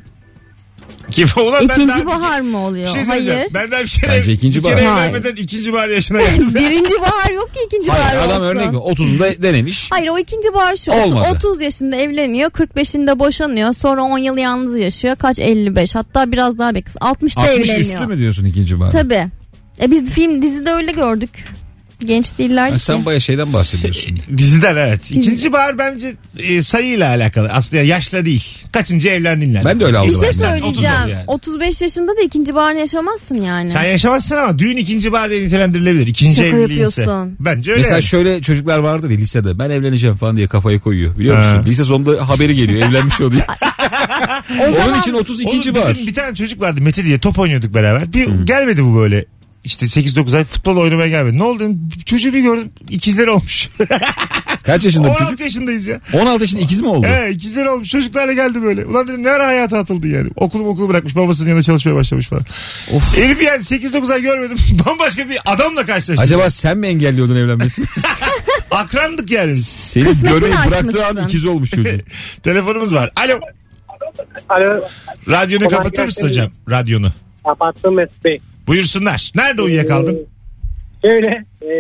Kim 1.11 1.29
ulan 1.37 1.61
ben 1.61 1.69
daha 1.69 1.77
İkinci 1.77 2.01
bir- 2.01 2.07
bahar 2.07 2.41
mı 2.41 2.49
Bir 2.53 2.55
oluyor? 2.65 2.89
şey. 2.89 3.05
Hayır. 3.05 3.47
Ben 3.55 3.71
daha 3.71 3.81
bir 3.83 3.87
şey 3.89 4.09
Bence 4.09 4.33
ikinci 4.33 4.59
bir 4.59 4.69
kere 4.69 4.85
bahar. 4.87 5.09
evlenmeden 5.09 5.37
ikinci 5.37 5.73
bahar 5.73 5.89
yaşına 5.89 6.21
geldim. 6.21 6.55
Birinci 6.55 7.01
bahar 7.01 7.31
yok 7.31 7.55
ki 7.55 7.61
ikinci 7.67 7.89
bahar 7.89 8.01
Hayır 8.03 8.21
adam 8.21 8.43
olsun. 8.43 8.45
örnek 8.57 8.73
mi? 8.73 8.79
30'unda 8.79 9.43
denemiş. 9.43 9.87
Hayır 9.91 10.09
o 10.09 10.19
ikinci 10.19 10.55
bahar 10.55 10.77
şu. 10.77 10.93
Olmadı. 10.93 11.29
30 11.37 11.61
yaşında 11.61 11.97
evleniyor. 11.97 12.51
45'inde 12.51 13.19
boşanıyor. 13.19 13.73
Sonra 13.73 14.03
10 14.03 14.19
yıl 14.19 14.37
yalnız 14.37 14.77
yaşıyor. 14.79 15.17
Kaç 15.17 15.39
55 15.41 15.95
hatta 15.95 16.33
biraz 16.33 16.59
daha 16.59 16.75
bekle. 16.75 16.93
60'ta 16.93 17.41
60 17.41 17.57
evleniyor. 17.57 17.79
üstü 17.81 18.07
mü 18.07 18.19
diyorsun 18.19 18.45
ikinci 18.45 18.81
bahar? 18.81 18.91
Tabii. 18.91 19.27
E 19.83 19.91
biz 19.91 20.11
film 20.11 20.43
dizide 20.43 20.71
öyle 20.73 20.93
gördük. 20.93 21.45
Genç 22.05 22.39
değiller 22.39 22.71
Ha, 22.71 22.77
ki. 22.77 22.83
sen 22.83 23.05
baya 23.05 23.21
şeyden 23.21 23.53
bahsediyorsun. 23.53 24.19
Diziden 24.39 24.77
evet. 24.77 25.11
İkinci 25.11 25.53
bahar 25.53 25.79
bence 25.79 26.15
e, 26.43 26.63
sayıyla 26.63 27.09
alakalı. 27.09 27.49
Aslında 27.49 27.83
yaşla 27.83 28.25
değil. 28.25 28.45
Kaçıncı 28.73 29.09
evlendiğinle 29.09 29.63
Ben 29.65 29.81
de 29.81 29.85
öyle. 29.85 29.99
Bir 30.03 30.03
şey 30.03 30.17
30 30.17 30.25
oldu 30.25 30.33
söyleyeceğim. 30.39 30.95
yani. 31.09 31.25
35 31.27 31.81
yaşında 31.83 32.13
da 32.17 32.21
ikinci 32.23 32.55
bahar 32.55 32.73
yaşamazsın 32.75 33.35
yani. 33.43 33.71
Sen 33.71 33.85
yaşamazsın 33.85 34.37
ama 34.37 34.59
düğün 34.59 34.77
ikinci 34.77 35.13
bahar 35.13 35.31
diye 35.31 35.45
nitelendirilebilir. 35.47 36.07
İkinci 36.07 36.35
Şaka 36.37 36.47
evliliğinse. 36.49 37.01
yapıyorsun. 37.03 37.37
Bence 37.41 37.71
öyle. 37.71 37.81
Mesela 37.81 37.95
yani. 37.97 38.05
şöyle 38.05 38.43
çocuklar 38.43 38.79
vardır 38.79 39.11
ya 39.11 39.17
lisede. 39.17 39.59
Ben 39.59 39.71
evleneceğim 39.71 40.17
falan 40.17 40.37
diye 40.37 40.47
kafayı 40.47 40.81
koyuyor. 40.81 41.19
Biliyor 41.19 41.37
Ha. 41.37 41.43
musun? 41.55 41.71
Lise 41.71 41.85
sonunda 41.85 42.29
haberi 42.29 42.55
geliyor. 42.57 42.89
Evlenmiş 42.89 43.21
oluyor. 43.21 43.43
o 44.61 44.65
Onun 44.65 44.73
zaman 44.73 45.01
için 45.01 45.15
32. 45.15 45.71
Oğlum 45.71 45.75
bahar. 45.83 45.95
Bizim 45.95 46.07
bir 46.07 46.15
tane 46.15 46.35
çocuk 46.35 46.61
vardı 46.61 46.81
Mete 46.81 47.05
diye 47.05 47.19
top 47.19 47.39
oynuyorduk 47.39 47.75
beraber. 47.75 48.13
Bir 48.13 48.27
gelmedi 48.45 48.85
bu 48.85 48.97
böyle. 48.97 49.25
İşte 49.67 49.87
8-9 49.87 50.37
ay 50.37 50.45
futbol 50.45 50.77
oynamaya 50.77 51.09
gelmedi. 51.09 51.39
Ne 51.39 51.43
oldu? 51.45 51.61
dedim. 51.61 51.89
Çocuğu 52.05 52.33
bir 52.35 52.41
gördüm. 52.41 52.71
ikizleri 52.91 53.31
olmuş. 53.31 53.69
Kaç 54.63 54.85
yaşında 54.85 55.05
bu 55.05 55.09
16 55.09 55.25
çocuk? 55.25 55.41
yaşındayız 55.41 55.87
ya. 55.87 56.01
16 56.13 56.43
yaşında 56.43 56.63
ikiz 56.63 56.81
mi 56.81 56.89
oldu? 56.89 57.07
He 57.07 57.31
ikizleri 57.31 57.71
olmuş 57.71 57.89
çocuklarla 57.89 58.33
geldi 58.33 58.63
böyle. 58.63 58.85
Ulan 58.85 59.09
dedim 59.09 59.23
ne 59.23 59.31
ara 59.31 59.47
hayata 59.47 59.79
atıldı 59.79 60.09
yani. 60.09 60.31
Okulu 60.37 60.69
okulu 60.69 60.89
bırakmış 60.89 61.17
babasının 61.17 61.49
yanında 61.49 61.63
çalışmaya 61.63 61.95
başlamış 61.95 62.29
falan. 62.29 62.43
Of. 62.93 63.19
Elif 63.19 63.43
yani 63.43 63.59
8-9 63.63 64.13
ay 64.13 64.23
görmedim. 64.23 64.57
Bambaşka 64.87 65.29
bir 65.29 65.39
adamla 65.47 65.87
karşılaştık. 65.87 66.25
Acaba 66.25 66.51
sen 66.51 66.79
mi 66.79 66.87
engelliyordun 66.87 67.37
evlenmesini? 67.37 67.87
Akrandık 68.71 69.31
yani. 69.31 69.57
Seni 69.57 70.05
Kısmetini 70.05 70.41
görmeyi 70.41 70.55
bıraktığı 70.71 71.05
an 71.07 71.09
açmışsın. 71.11 71.29
ikiz 71.29 71.45
olmuş 71.45 71.71
çocuğun. 71.71 72.03
Telefonumuz 72.43 72.95
var. 72.95 73.11
Alo. 73.17 73.41
Alo 74.49 74.81
Radyonu 75.31 75.65
Kolay 75.65 75.77
kapatır 75.79 76.05
mısın 76.05 76.23
gelsin. 76.25 76.41
hocam? 76.41 76.53
Radyonu. 76.71 77.13
kapattım 77.45 77.95
Mesut 77.95 78.25
Bey. 78.25 78.41
Buyursunlar. 78.67 79.33
Nerede 79.35 79.63
uyuyakaldın? 79.63 80.17
Ee, 81.05 81.09
Şöyle 81.09 81.45
e, 81.63 81.75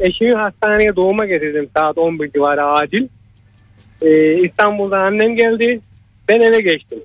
eşimi 0.00 0.32
hastaneye 0.34 0.96
doğuma 0.96 1.26
getirdim 1.26 1.68
saat 1.76 1.98
11 1.98 2.32
civarı 2.32 2.64
acil. 2.66 3.08
E, 4.02 4.34
İstanbul'dan 4.48 5.00
annem 5.00 5.36
geldi. 5.36 5.80
Ben 6.28 6.40
eve 6.40 6.60
geçtim. 6.60 6.98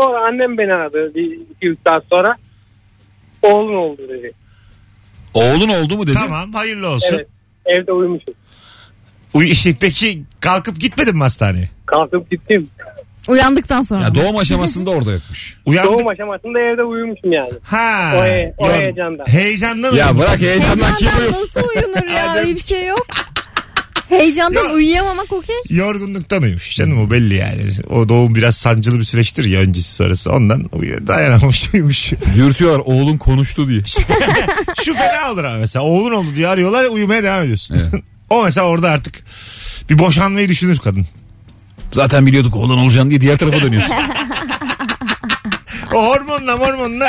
Sonra 0.00 0.24
annem 0.26 0.58
beni 0.58 0.74
aradı 0.74 1.14
bir 1.14 1.38
2-3 1.62 1.76
saat 1.86 2.04
sonra. 2.10 2.36
Oğlun 3.42 3.74
oldu 3.74 4.02
dedi. 4.08 4.32
Oğlun 5.34 5.68
oldu 5.68 5.96
mu 5.96 6.06
dedi. 6.06 6.14
Tamam 6.14 6.52
hayırlı 6.52 6.88
olsun. 6.88 7.14
Evet 7.16 7.28
evde 7.66 7.92
uyumuşum. 7.92 8.34
Uy- 9.34 9.50
Peki 9.80 10.22
kalkıp 10.40 10.80
gitmedin 10.80 11.14
mi 11.16 11.22
hastaneye? 11.22 11.68
Kalkıp 11.86 12.30
gittim. 12.30 12.68
Uyandıktan 13.28 13.82
sonra. 13.82 14.02
Ya 14.02 14.14
doğum 14.14 14.36
aşamasında 14.36 14.90
orada 14.90 15.12
yokmuş. 15.12 15.56
Uyandık. 15.66 15.92
Doğum 15.92 16.08
aşamasında 16.08 16.60
evde 16.60 16.82
uyumuşum 16.82 17.32
yani. 17.32 17.52
Ha. 17.62 18.12
O 18.16 18.24
he- 18.24 18.54
o 18.58 18.66
Yok. 18.66 18.76
heyecandan. 18.76 19.26
Heyecandan 19.26 19.94
Ya 19.94 20.18
bırak 20.18 20.40
heyecandan 20.40 20.94
kim 20.94 21.08
uyuyor? 21.18 21.32
nasıl 21.32 21.60
uyunur 21.68 22.08
ya? 22.16 22.34
Öyle 22.34 22.54
bir 22.54 22.60
şey 22.60 22.86
yok. 22.86 23.06
Heyecandan 24.08 24.64
Ya. 24.64 24.70
uyuyamamak 24.72 25.32
okey. 25.32 25.56
Yorgunluktan 25.70 26.42
uyumuş 26.42 26.76
canım 26.76 27.06
o 27.06 27.10
belli 27.10 27.34
yani. 27.34 27.60
O 27.90 28.08
doğum 28.08 28.34
biraz 28.34 28.56
sancılı 28.56 28.98
bir 28.98 29.04
süreçtir 29.04 29.44
ya 29.44 29.60
öncesi 29.60 29.92
sonrası. 29.94 30.32
Ondan 30.32 30.64
uy- 30.72 31.06
dayanamamış 31.06 31.68
uyumuş. 31.74 32.12
Dürtüyor 32.36 32.78
oğlun 32.84 33.16
konuştu 33.18 33.68
diye. 33.68 33.80
Şu 34.84 34.94
fena 34.94 35.32
olur 35.32 35.44
ama 35.44 35.56
mesela 35.58 35.84
oğlun 35.84 36.12
oldu 36.12 36.28
diye 36.34 36.48
arıyorlar 36.48 36.84
uyumaya 36.84 37.22
devam 37.22 37.42
ediyorsun. 37.42 37.74
Evet. 37.92 38.04
o 38.30 38.44
mesela 38.44 38.66
orada 38.66 38.90
artık 38.90 39.24
bir 39.90 39.98
boşanmayı 39.98 40.48
düşünür 40.48 40.78
kadın. 40.78 41.06
Zaten 41.94 42.26
biliyorduk 42.26 42.56
oğlan 42.56 42.78
olacaksın 42.78 43.10
diye 43.10 43.20
diğer 43.20 43.38
tarafa 43.38 43.62
dönüyorsun. 43.62 43.94
O 45.94 46.06
hormonla 46.06 46.52
hormonla 46.58 47.06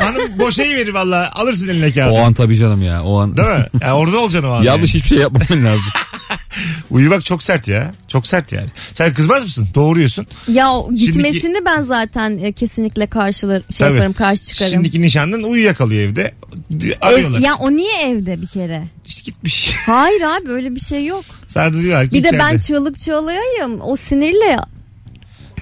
hanım 0.00 0.38
boşayı 0.38 0.76
verir 0.76 0.94
valla 0.94 1.30
alırsın 1.32 1.68
eline 1.68 1.92
kağıdı. 1.92 2.10
o 2.10 2.18
an 2.18 2.32
tabii 2.32 2.56
canım 2.56 2.82
ya 2.82 3.02
o 3.02 3.20
an. 3.20 3.36
Değil 3.36 3.48
mi? 3.48 3.64
Yani 3.82 3.92
orada 3.92 4.18
olacaksın 4.18 4.48
o 4.48 4.52
an. 4.52 4.62
Yanlış 4.62 4.94
yani. 4.94 5.02
hiçbir 5.04 5.08
şey 5.08 5.18
yapmaman 5.18 5.64
lazım. 5.64 5.92
Uyumak 6.90 7.24
çok 7.24 7.42
sert 7.42 7.68
ya. 7.68 7.92
Çok 8.08 8.26
sert 8.26 8.52
yani. 8.52 8.68
Sen 8.94 9.14
kızmaz 9.14 9.42
mısın? 9.42 9.68
Doğuruyorsun. 9.74 10.26
Ya 10.52 10.70
o 10.70 10.88
Şimdiki- 10.90 10.96
gitmesini 11.06 11.64
ben 11.66 11.82
zaten 11.82 12.38
e, 12.38 12.52
kesinlikle 12.52 13.06
karşılar 13.06 13.62
şey 13.70 13.78
Tabii. 13.78 13.92
yaparım 13.94 14.12
karşı 14.12 14.44
çıkarım. 14.44 14.72
Şimdiki 14.72 15.00
nişanlın 15.00 15.42
uyuyakalıyor 15.42 16.02
evde. 16.10 16.34
Ev- 16.70 16.92
Arıyorlar. 17.00 17.38
ya 17.38 17.54
o 17.54 17.70
niye 17.70 17.92
evde 18.06 18.42
bir 18.42 18.46
kere? 18.46 18.82
İşte 19.06 19.22
gitmiş. 19.24 19.74
Hayır 19.86 20.20
abi 20.22 20.50
öyle 20.50 20.74
bir 20.74 20.80
şey 20.80 21.06
yok. 21.06 21.24
Sadece 21.48 21.82
diyorlar 21.82 22.06
ki 22.08 22.12
Bir 22.12 22.24
de 22.24 22.32
ben 22.32 22.38
içeride. 22.38 22.58
çığlık 22.62 22.98
çığlayayım. 23.00 23.80
O 23.80 23.96
sinirle 23.96 24.58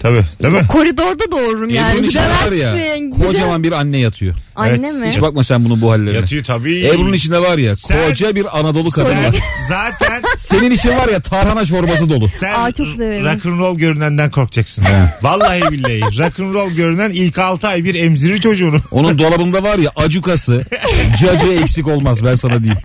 Tabii 0.05 0.23
değil 0.43 0.55
mi? 0.55 0.67
koridorda 0.69 1.31
doğururum 1.33 1.71
yani. 1.71 1.93
Ebru'nun 1.93 2.09
içinde 2.09 2.23
var 2.47 2.53
ya 2.53 2.73
Gidemezsin. 2.75 3.11
gide- 3.11 3.27
kocaman 3.27 3.63
bir 3.63 3.73
anne 3.73 3.99
yatıyor. 3.99 4.35
Anne 4.57 4.69
Evet. 4.69 4.93
mi? 4.95 5.09
Hiç 5.11 5.21
bakma 5.21 5.45
sen 5.45 5.65
bunun 5.65 5.81
bu 5.81 5.91
hallerine. 5.91 6.17
Yatıyor 6.17 6.45
tabii. 6.45 6.87
Ebru'nun 6.87 7.13
içinde 7.13 7.39
var 7.39 7.59
ya 7.59 7.77
Sen- 7.77 8.09
koca 8.09 8.35
bir 8.35 8.59
Anadolu 8.59 8.91
kadın 8.91 9.11
Sen 9.11 9.25
var. 9.25 9.35
zaten 9.69 10.23
Senin 10.37 10.71
için 10.71 10.91
var 10.91 11.09
ya 11.09 11.21
tarhana 11.21 11.67
çorbası 11.67 12.11
dolu. 12.11 12.29
sen 12.29 12.53
Aa, 12.55 12.71
çok 12.71 12.89
severim. 12.91 13.25
rock'n'roll 13.27 13.77
görünenden 13.79 14.31
korkacaksın. 14.31 14.85
Vallahi 15.23 15.63
billahi. 15.73 16.01
Rock'n'roll 16.19 16.71
görünen 16.71 17.11
ilk 17.11 17.39
6 17.39 17.69
ay 17.69 17.85
bir 17.85 17.95
emzirir 17.95 18.41
çocuğunu. 18.41 18.77
Onun 18.91 19.19
dolabında 19.19 19.63
var 19.63 19.79
ya 19.79 19.91
acukası, 19.97 20.65
cacı 21.21 21.47
eksik 21.47 21.87
olmaz 21.89 22.25
ben 22.25 22.35
sana 22.35 22.59
diyeyim. 22.63 22.79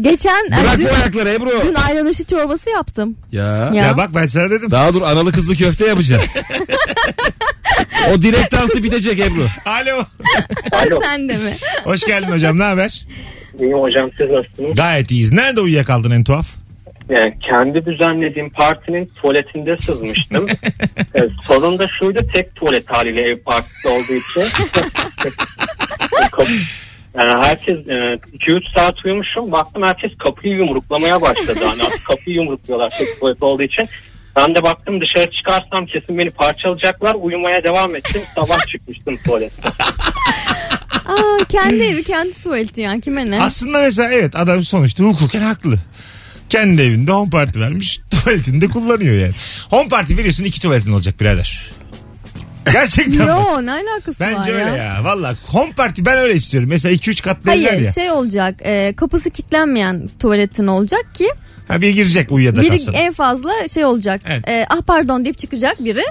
Geçen 0.00 0.50
Bırak 0.50 0.78
dün, 0.78 0.84
bu 0.84 0.94
ayakları 0.94 1.28
Ebru. 1.28 1.50
dün 1.68 1.74
ayran 1.74 2.06
aşı 2.06 2.24
çorbası 2.24 2.70
yaptım. 2.70 3.16
Ya. 3.32 3.44
Ya. 3.46 3.70
Ya 3.74 3.96
bak 3.96 4.10
ben 4.14 4.26
sana 4.26 4.50
dedim. 4.50 4.70
Daha 4.70 4.94
dur 4.94 5.02
analı 5.02 5.32
kızlı 5.32 5.56
köfte 5.56 5.86
yapacaksın. 5.86 6.30
o 8.14 8.22
direkt 8.22 8.52
dansı 8.52 8.82
bitecek 8.82 9.20
Ebru. 9.20 9.46
Alo. 9.66 10.04
Alo. 10.72 11.00
Sen 11.02 11.28
de 11.28 11.32
mi? 11.32 11.56
Hoş 11.84 12.00
geldin 12.00 12.32
hocam 12.32 12.58
ne 12.58 12.64
haber? 12.64 13.06
İyiyim 13.60 13.78
hocam 13.78 14.10
siz 14.18 14.30
nasılsınız? 14.30 14.76
Gayet 14.76 15.10
iyiyiz. 15.10 15.32
Nerede 15.32 15.60
uyuyakaldın 15.60 16.10
en 16.10 16.24
tuhaf? 16.24 16.46
Yani 17.08 17.34
kendi 17.40 17.86
düzenlediğim 17.86 18.50
partinin 18.50 19.10
tuvaletinde 19.22 19.76
sızmıştım. 19.76 20.46
Ee, 21.14 21.20
sorun 21.46 21.78
da 21.78 21.86
şuydu 22.00 22.18
tek 22.34 22.54
tuvalet 22.56 22.84
haliyle 22.90 23.32
ev 23.32 23.38
partisi 23.38 23.88
olduğu 23.88 24.12
için. 24.12 24.42
Yani 27.18 27.44
herkes 27.44 27.74
2-3 27.74 28.78
saat 28.78 29.04
uyumuşum. 29.04 29.52
Baktım 29.52 29.82
herkes 29.82 30.12
kapıyı 30.18 30.54
yumruklamaya 30.54 31.20
başladı. 31.20 31.60
Hani 31.64 31.82
artık 31.82 32.04
kapıyı 32.06 32.36
yumrukluyorlar 32.36 32.90
tek 32.98 33.20
tuvalet 33.20 33.42
olduğu 33.42 33.62
için. 33.62 33.88
Ben 34.36 34.54
de 34.54 34.62
baktım 34.62 35.00
dışarı 35.00 35.30
çıkarsam 35.30 35.86
kesin 35.86 36.18
beni 36.18 36.30
parçalayacaklar. 36.30 37.14
Uyumaya 37.14 37.64
devam 37.64 37.96
ettim. 37.96 38.22
Sabah 38.34 38.58
çıkmıştım 38.66 39.16
tuvaletten. 39.16 39.70
Aa, 41.06 41.44
kendi 41.48 41.84
evi 41.84 42.04
kendi 42.04 42.42
tuvaleti 42.42 42.80
yani 42.80 43.00
kime 43.00 43.30
ne? 43.30 43.42
Aslında 43.42 43.80
mesela 43.80 44.12
evet 44.12 44.36
adam 44.36 44.64
sonuçta 44.64 45.04
hukuken 45.04 45.40
haklı. 45.40 45.78
Kendi 46.48 46.82
evinde 46.82 47.12
home 47.12 47.30
party 47.30 47.60
vermiş. 47.60 48.00
Tuvaletini 48.10 48.60
de 48.60 48.68
kullanıyor 48.68 49.14
yani. 49.14 49.32
Home 49.70 49.88
party 49.88 50.16
veriyorsun 50.16 50.44
iki 50.44 50.60
tuvaletin 50.60 50.92
olacak 50.92 51.20
birader. 51.20 51.70
Gerçekten. 52.72 53.26
Yo 53.26 53.66
ne 53.66 53.72
alakası 53.72 54.24
var 54.24 54.34
Bence 54.38 54.50
ya? 54.50 54.56
öyle 54.56 54.76
ya. 54.76 55.04
Valla 55.04 55.34
home 55.46 55.72
party 55.72 56.02
ben 56.04 56.18
öyle 56.18 56.34
istiyorum. 56.34 56.68
Mesela 56.68 56.94
2-3 56.94 57.22
katlı 57.22 57.50
evler 57.50 57.68
Hayır 57.68 57.84
ya. 57.84 57.92
şey 57.92 58.10
olacak 58.10 58.54
e, 58.60 58.96
kapısı 58.96 59.30
kilitlenmeyen 59.30 60.08
tuvaletin 60.20 60.66
olacak 60.66 61.14
ki 61.14 61.28
Ha, 61.68 61.80
bir 61.80 61.88
girecek 61.90 62.32
uyuyada 62.32 62.60
biri 62.60 62.70
kalsın. 62.70 62.92
en 62.92 63.12
fazla 63.12 63.68
şey 63.68 63.84
olacak 63.84 64.20
Evet. 64.28 64.48
e, 64.48 64.66
ah 64.70 64.80
pardon 64.86 65.24
deyip 65.24 65.38
çıkacak 65.38 65.84
biri 65.84 66.02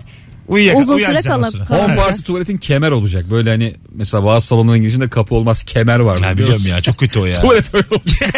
Uyuyak, 0.48 0.78
uzun 0.78 0.98
süre 0.98 1.22
kalıp- 1.22 1.70
Home 1.70 1.96
party 1.96 2.22
tuvaletin 2.22 2.58
kemer 2.58 2.92
olacak. 2.92 3.25
Böyle 3.32 3.50
hani 3.50 3.75
mesela 3.94 4.25
bazı 4.25 4.48
salonların 4.48 4.82
girişinde 4.82 5.10
kapı 5.10 5.36
olmaz 5.36 5.64
kemer 5.64 6.00
var. 6.00 6.22
Ha, 6.22 6.34
biliyorum 6.38 6.64
ya 6.70 6.82
çok 6.82 6.98
kötü 6.98 7.20
o 7.20 7.25
ya. 7.25 7.34
Tuvalet 7.42 7.75
öyle 7.75 7.86
olacak. 7.92 8.32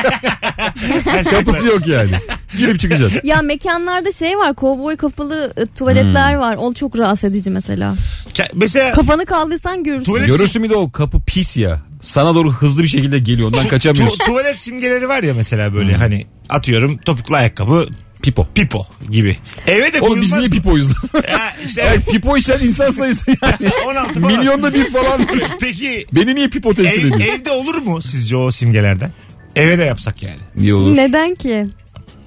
Kapısı 1.32 1.66
yok 1.66 1.88
yani. 1.88 2.12
Girip 2.58 2.80
çıkacaksın. 2.80 3.20
ya 3.24 3.42
mekanlarda 3.42 4.12
şey 4.12 4.38
var 4.38 4.54
kovboy 4.54 4.96
kapalı 4.96 5.54
e, 5.58 5.66
tuvaletler 5.66 6.34
Hmm. 6.34 6.40
var 6.40 6.56
o 6.60 6.74
çok 6.74 6.98
rahatsız 7.00 7.30
edici 7.30 7.50
mesela 7.50 7.96
Ke- 8.34 8.52
Mesela 8.54 8.92
kafanı 8.92 9.26
kaldırsan 9.26 9.84
görürsün 9.84 10.06
Tuvalet- 10.12 10.28
Görürsün 10.28 10.64
bir 10.64 10.70
de 10.70 10.76
o 10.76 10.92
kapı 10.92 11.22
pis 11.22 11.58
ya. 11.58 11.82
Sana 12.02 12.36
doğru 12.36 12.52
hızlı 12.54 12.84
bir 12.84 12.88
şekilde 12.88 13.20
geliyor. 13.20 13.48
Ondan 13.48 13.68
kaçamıyorsun. 13.70 14.18
tu- 14.18 14.26
tuvalet 14.26 14.60
simgeleri 14.60 15.10
var 15.10 15.24
ya 15.24 15.34
mesela 15.34 15.74
böyle 15.74 15.94
hani 15.94 16.26
atıyorum 16.50 16.98
topuklu 16.98 17.36
ayakkabı 17.36 17.86
Pipo. 18.22 18.48
pipo 18.56 18.86
gibi. 19.12 19.38
Eve 19.68 19.94
de 19.94 20.02
Oğlum 20.02 20.22
biz 20.22 20.30
koyulmaz 20.32 20.32
niye 20.32 20.48
mı? 20.48 20.54
pipoyuz? 20.54 20.90
Ya 21.14 21.54
işte 21.66 21.82
Yani 21.82 21.92
evet, 21.96 22.06
pipo 22.12 22.38
içen 22.38 22.60
insan 22.60 22.90
sayısı 22.90 23.26
yani. 23.42 23.72
16 23.88 24.14
falan. 24.22 24.38
Milyonda 24.40 24.74
bir 24.74 24.90
falan. 24.92 25.22
Peki 25.60 26.06
Beni 26.12 26.36
niye 26.36 26.48
pipo 26.50 26.74
temsil 26.74 27.04
ev- 27.12 27.16
ediyor? 27.16 27.34
evde 27.40 27.52
olur 27.52 27.76
mu 27.76 28.02
sizce 28.02 28.36
o 28.38 28.52
simgelerden? 28.52 29.12
Eve 29.56 29.78
de 29.78 29.84
yapsak 29.84 30.24
yani. 30.24 30.40
Niye 30.56 30.74
olur? 30.74 30.96
neden 30.96 31.36
ki 31.36 31.68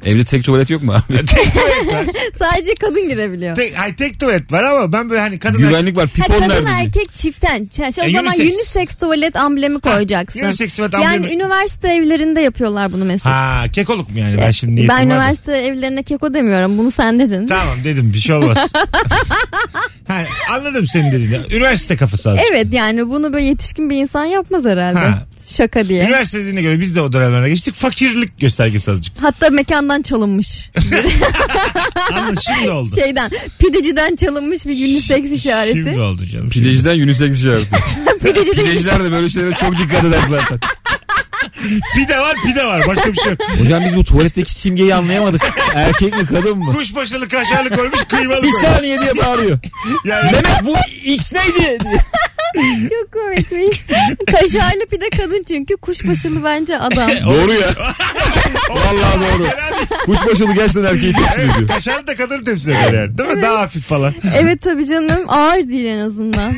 Evde 0.05 0.25
tek 0.25 0.45
tuvalet 0.45 0.71
yok 0.71 0.83
mu 0.83 0.93
abi? 0.93 1.27
tek 1.27 1.55
tuvalet 1.55 1.93
var. 1.93 2.15
sadece 2.39 2.75
kadın 2.81 3.09
girebiliyor 3.09 3.57
Tek, 3.57 3.79
hayır, 3.79 3.97
tek 3.97 4.21
tuvalet 4.21 4.53
var 4.53 4.63
ama 4.63 4.93
ben 4.93 5.11
böyle 5.11 5.21
hani 5.21 5.39
kadın 5.39 5.59
Güvenlik 5.59 5.97
var. 5.97 6.05
Ha, 6.07 6.11
Pipon 6.15 6.39
kadın 6.41 6.49
nerede? 6.49 6.71
erkek 6.85 7.15
çiften. 7.15 7.69
Şey, 7.77 7.93
şey, 7.93 8.05
o 8.05 8.07
E, 8.09 8.13
zaman 8.13 8.27
unisex. 8.35 8.55
unisex. 8.55 8.95
tuvalet 8.95 9.37
amblemi 9.37 9.81
koyacaksın. 9.81 10.41
unisex 10.41 10.75
tuvalet 10.75 10.95
Yani 10.95 11.07
amblemi. 11.07 11.35
üniversite 11.35 11.89
evlerinde 11.89 12.41
yapıyorlar 12.41 12.93
bunu 12.93 13.05
Mesut. 13.05 13.27
Ha 13.27 13.65
kekoluk 13.73 14.11
mu 14.11 14.19
yani? 14.19 14.39
Ben 14.39 14.51
şimdi 14.51 14.75
niyetim 14.75 14.89
ben 14.89 14.97
vardı. 14.97 15.07
üniversite 15.07 15.53
evlerine 15.57 16.03
keko 16.03 16.35
demiyorum. 16.35 16.79
Bunu 16.79 16.91
sen 16.91 17.19
dedin. 17.19 17.47
Tamam 17.47 17.79
dedim 17.85 18.13
bir 18.13 18.19
şey 18.19 18.37
olmaz. 18.37 18.73
ha, 20.11 20.23
anladım 20.55 20.87
senin 20.87 21.13
dediğini. 21.13 21.37
Üniversite 21.51 21.97
kafası 21.97 22.31
azıcık. 22.31 22.47
Evet 22.53 22.67
yani 22.73 23.09
bunu 23.09 23.33
böyle 23.33 23.45
yetişkin 23.47 23.91
bir 23.91 23.97
insan 23.97 24.25
yapmaz 24.25 24.65
herhalde. 24.65 24.99
Ha. 24.99 25.27
Şaka 25.47 25.89
diye. 25.89 26.05
Üniversite 26.05 26.39
dediğine 26.39 26.63
göre 26.63 26.81
biz 26.81 26.97
de 26.97 27.01
o 27.01 27.13
dönemlerine 27.13 27.49
geçtik. 27.49 27.75
Fakirlik 27.75 28.41
göstergesi 28.41 28.91
azıcık. 28.91 29.15
Hatta 29.21 29.51
mekandan 29.51 30.03
çalınmış. 30.03 30.71
Anladın 32.13 32.39
şimdi 32.47 32.71
oldu. 32.71 32.91
Şeyden 32.95 33.31
pideciden 33.59 34.17
çalınmış 34.17 34.67
bir 34.67 34.73
unisex 34.73 35.31
işareti. 35.33 35.77
Şimdi 35.85 36.01
oldu 36.01 36.27
canım. 36.27 36.53
şimdi. 36.53 36.67
Pideciden 36.69 36.99
unisex 36.99 37.39
işareti. 37.39 37.69
Pideci 38.25 38.57
de 38.57 38.63
Pideciler 38.65 39.05
de 39.05 39.13
böyle 39.13 39.29
şeylere 39.29 39.55
çok 39.55 39.79
dikkat 39.79 40.05
eder 40.05 40.21
zaten. 40.29 40.59
Pide 41.95 42.19
var 42.19 42.35
pide 42.47 42.65
var 42.67 42.83
başka 42.87 43.13
bir 43.13 43.19
şey 43.19 43.31
yok. 43.31 43.41
Hocam 43.61 43.85
biz 43.85 43.97
bu 43.97 44.05
tuvaletteki 44.05 44.55
simgeyi 44.55 44.95
anlayamadık. 44.95 45.43
Erkek 45.75 46.17
mi 46.17 46.27
kadın 46.27 46.59
mı? 46.59 46.73
Kuşbaşılı 46.73 47.29
kaşarlı 47.29 47.77
koymuş 47.77 48.05
kıymalı 48.09 48.43
Bir 48.43 48.51
koymuş. 48.51 48.69
saniye 48.75 49.01
diye 49.01 49.17
bağırıyor. 49.17 49.59
Yani 50.05 50.25
Mehmet 50.25 50.65
bu 50.65 50.75
X 51.05 51.33
neydi? 51.33 51.79
Çok 52.91 53.13
komikmiş. 53.13 53.85
Kaşarlı 54.31 54.87
pide 54.91 55.11
kadın 55.11 55.45
çünkü 55.49 55.77
kuşbaşılı 55.77 56.45
bence 56.45 56.79
adam. 56.79 57.11
Doğru 57.27 57.53
ya. 57.53 57.69
Vallahi 58.71 59.21
doğru. 59.21 59.47
Kuşbaşılı 60.07 60.53
gerçekten 60.55 60.85
erkeği 60.85 61.13
temsil 61.13 61.41
ediyor. 61.41 61.69
Kaşar 61.69 62.07
da 62.07 62.17
kadın 62.17 62.45
temsil 62.45 62.69
eder 62.69 62.93
yani. 62.93 63.19
Değil 63.19 63.31
mi? 63.31 63.43
Daha 63.43 63.61
hafif 63.61 63.85
falan. 63.85 64.15
Evet 64.37 64.63
tabii 64.63 64.87
canım 64.89 65.21
ağır 65.29 65.69
değil 65.69 65.85
en 65.85 65.99
azından. 65.99 66.53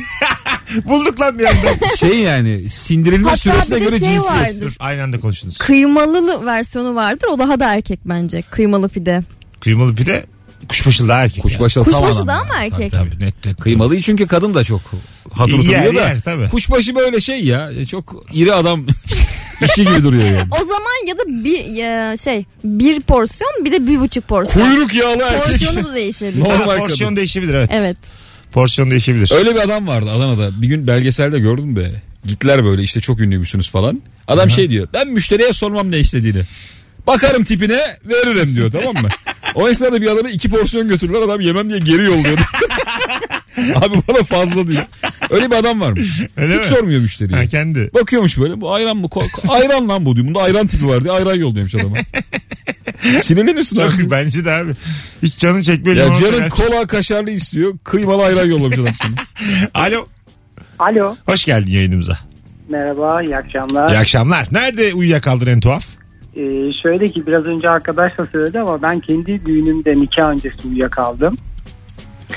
Bulduk 0.85 1.19
lan 1.19 1.39
bir 1.39 1.45
anda. 1.45 1.87
Şey 1.97 2.19
yani 2.19 2.69
sindirilme 2.69 3.25
Hatta 3.29 3.37
süresine 3.37 3.75
bir 3.75 3.81
de 3.81 3.85
göre 3.89 3.99
şey 3.99 4.09
cinsiyet. 4.09 4.31
vardır. 4.31 4.61
Dur 4.61 4.73
aynı 4.79 5.03
anda 5.03 5.19
konuştunuz. 5.19 5.57
Kıymalı 5.57 6.45
versiyonu 6.45 6.95
vardır 6.95 7.27
o 7.31 7.39
daha 7.39 7.59
da 7.59 7.73
erkek 7.73 7.99
bence. 8.05 8.41
Kıymalı 8.41 8.89
pide. 8.89 9.21
Kıymalı 9.59 9.95
pide 9.95 10.25
kuşbaşılı 10.69 11.07
daha 11.09 11.23
erkek. 11.23 11.43
Kuşbaşılı 11.43 11.83
tam 11.83 11.93
Kuşbaşı 11.93 12.15
adam 12.19 12.27
daha 12.27 12.43
mı 12.43 12.49
erkek? 12.57 12.93
Yani. 12.93 13.09
Tabii 13.11 13.25
net 13.25 13.45
net. 13.45 13.59
Kıymalıyı 13.61 14.01
çünkü 14.01 14.27
kadın 14.27 14.55
da 14.55 14.63
çok 14.63 14.81
hatır 15.33 15.51
Yer, 15.53 15.59
oturuyor 15.59 15.95
da. 15.95 16.07
yer, 16.07 16.21
tabii. 16.21 16.49
Kuşbaşı 16.49 16.95
böyle 16.95 17.21
şey 17.21 17.43
ya 17.45 17.85
çok 17.85 18.23
iri 18.33 18.53
adam 18.53 18.85
işi 19.65 19.85
gibi 19.85 20.03
duruyor 20.03 20.25
yani. 20.25 20.49
O 20.61 20.65
zaman 20.65 21.07
ya 21.07 21.17
da 21.17 21.21
bir 21.27 21.65
ya 21.65 22.17
şey 22.17 22.45
bir 22.63 23.01
porsiyon 23.01 23.65
bir 23.65 23.71
de 23.71 23.87
bir 23.87 23.99
buçuk 23.99 24.27
porsiyon. 24.27 24.67
Kuyruk 24.71 24.93
yağlı 24.93 25.23
erkek. 25.23 25.43
Porsiyonu 25.51 25.89
da 25.89 25.93
değişebilir. 25.95 26.39
Normal 26.43 26.77
porsiyon 26.77 27.07
kadın. 27.09 27.15
değişebilir 27.15 27.53
evet. 27.53 27.69
Evet. 27.73 27.97
Porsiyon 28.51 28.91
değişebilir. 28.91 29.31
Öyle 29.35 29.55
bir 29.55 29.59
adam 29.59 29.87
vardı 29.87 30.09
Adana'da. 30.11 30.61
Bir 30.61 30.67
gün 30.67 30.87
belgeselde 30.87 31.39
gördüm 31.39 31.75
be. 31.75 31.91
Gittiler 32.25 32.63
böyle 32.65 32.83
işte 32.83 32.99
çok 33.01 33.19
ünlüymüşsünüz 33.19 33.69
falan. 33.69 34.01
Adam 34.27 34.49
şey 34.49 34.69
diyor. 34.69 34.87
Ben 34.93 35.07
müşteriye 35.07 35.53
sormam 35.53 35.91
ne 35.91 35.99
istediğini. 35.99 36.41
Bakarım 37.07 37.43
tipine 37.43 37.79
veririm 38.05 38.55
diyor 38.55 38.71
tamam 38.71 39.03
mı? 39.03 39.09
O 39.55 39.69
esnada 39.69 40.01
bir 40.01 40.07
adama 40.09 40.29
iki 40.29 40.49
porsiyon 40.49 40.87
götürürler 40.87 41.21
adam 41.21 41.41
yemem 41.41 41.69
diye 41.69 41.79
geri 41.79 42.05
yolluyor. 42.05 42.37
Abi 43.75 43.95
bana 44.07 44.23
fazla 44.23 44.67
değil. 44.67 44.81
Öyle 45.29 45.51
bir 45.51 45.55
adam 45.55 45.81
varmış. 45.81 46.07
Öyle 46.37 46.53
Hiç 46.53 46.59
mi? 46.71 46.77
sormuyor 46.77 47.01
müşteriye. 47.01 47.37
Ha, 47.37 47.45
kendi. 47.47 47.89
Bakıyormuş 47.93 48.37
böyle 48.37 48.61
bu 48.61 48.73
ayran 48.73 48.97
mı? 48.97 49.07
Ayran 49.49 49.89
lan 49.89 50.05
bu 50.05 50.15
diyor. 50.15 50.27
Bunda 50.27 50.41
ayran 50.41 50.67
tipi 50.67 50.87
var 50.87 51.03
diye 51.03 51.13
ayran 51.13 51.35
yolluyormuş 51.35 51.75
adama. 51.75 51.95
Sinirlenirsin 53.21 53.75
Çok, 53.75 53.93
abi. 53.93 54.11
bence 54.11 54.45
de 54.45 54.51
abi. 54.51 54.71
Hiç 55.23 55.37
canın 55.37 55.61
çekmiyor. 55.61 55.97
Ya 55.97 56.13
canın 56.21 56.49
kola 56.49 56.87
kaşarlı 56.87 57.29
istiyor. 57.31 57.73
Kıymalı 57.83 58.23
ayran 58.23 58.45
yollamış 58.45 58.79
adam 58.79 58.93
sana. 59.01 59.15
Alo. 59.85 60.07
Alo. 60.79 61.15
Hoş 61.25 61.45
geldin 61.45 61.71
yayınımıza. 61.71 62.17
Merhaba, 62.69 63.23
iyi 63.23 63.37
akşamlar. 63.37 63.89
İyi 63.89 63.97
akşamlar. 63.97 64.47
Nerede 64.51 64.93
uyuyakaldın 64.93 65.47
en 65.47 65.59
tuhaf? 65.59 65.85
Ee, 66.35 66.73
şöyle 66.83 67.07
ki 67.07 67.27
biraz 67.27 67.45
önce 67.45 67.69
arkadaş 67.69 68.17
da 68.17 68.25
söyledi 68.25 68.59
ama 68.59 68.81
ben 68.81 68.99
kendi 68.99 69.45
düğünümde 69.45 69.91
nikah 69.91 70.29
öncesi 70.29 70.67
uyuyakaldım. 70.67 71.37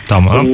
Tamam. 0.08 0.46
Ee, 0.46 0.50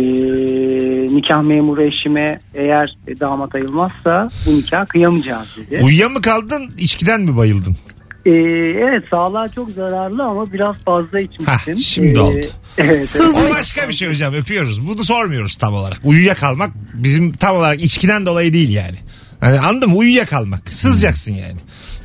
nikah 1.16 1.42
memuru 1.42 1.82
eşime 1.82 2.38
eğer 2.54 2.96
damat 3.20 3.54
ayılmazsa 3.54 4.28
bu 4.46 4.56
nikah 4.56 4.86
kıyamayacağız 4.86 5.56
dedi. 5.56 5.80
Uyuya 5.84 6.08
mı 6.08 6.22
kaldın 6.22 6.70
içkiden 6.78 7.20
mi 7.20 7.36
bayıldın? 7.36 7.76
Ee, 8.26 8.30
evet 8.30 9.04
sağlığa 9.10 9.48
çok 9.48 9.70
zararlı 9.70 10.22
ama 10.22 10.52
biraz 10.52 10.76
fazla 10.76 11.20
içmiştim. 11.20 11.74
Hah, 11.74 11.82
şimdi 11.82 12.20
oldu. 12.20 12.46
Evet, 12.78 13.08
Sızmış. 13.08 13.50
O 13.50 13.50
başka 13.50 13.88
bir 13.88 13.92
şey 13.94 14.08
hocam 14.08 14.34
öpüyoruz. 14.34 14.88
Bunu 14.88 15.04
sormuyoruz 15.04 15.56
tam 15.56 15.74
olarak. 15.74 16.00
Uyuyakalmak 16.04 16.70
bizim 16.94 17.32
tam 17.32 17.56
olarak 17.56 17.84
içkiden 17.84 18.26
dolayı 18.26 18.52
değil 18.52 18.70
yani. 18.74 18.96
Hani 19.40 19.60
anladın 19.60 19.90
mı? 19.90 19.96
Uyuyakalmak. 19.96 20.68
Sızacaksın 20.68 21.32
yani. 21.32 21.56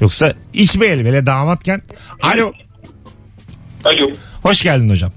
Yoksa 0.02 0.30
içmeyelim 0.54 1.06
hele 1.06 1.26
damatken. 1.26 1.82
Alo. 2.22 2.52
Alo. 3.86 4.12
Hoş 4.44 4.62
geldin 4.62 4.90
hocam. 4.90 5.12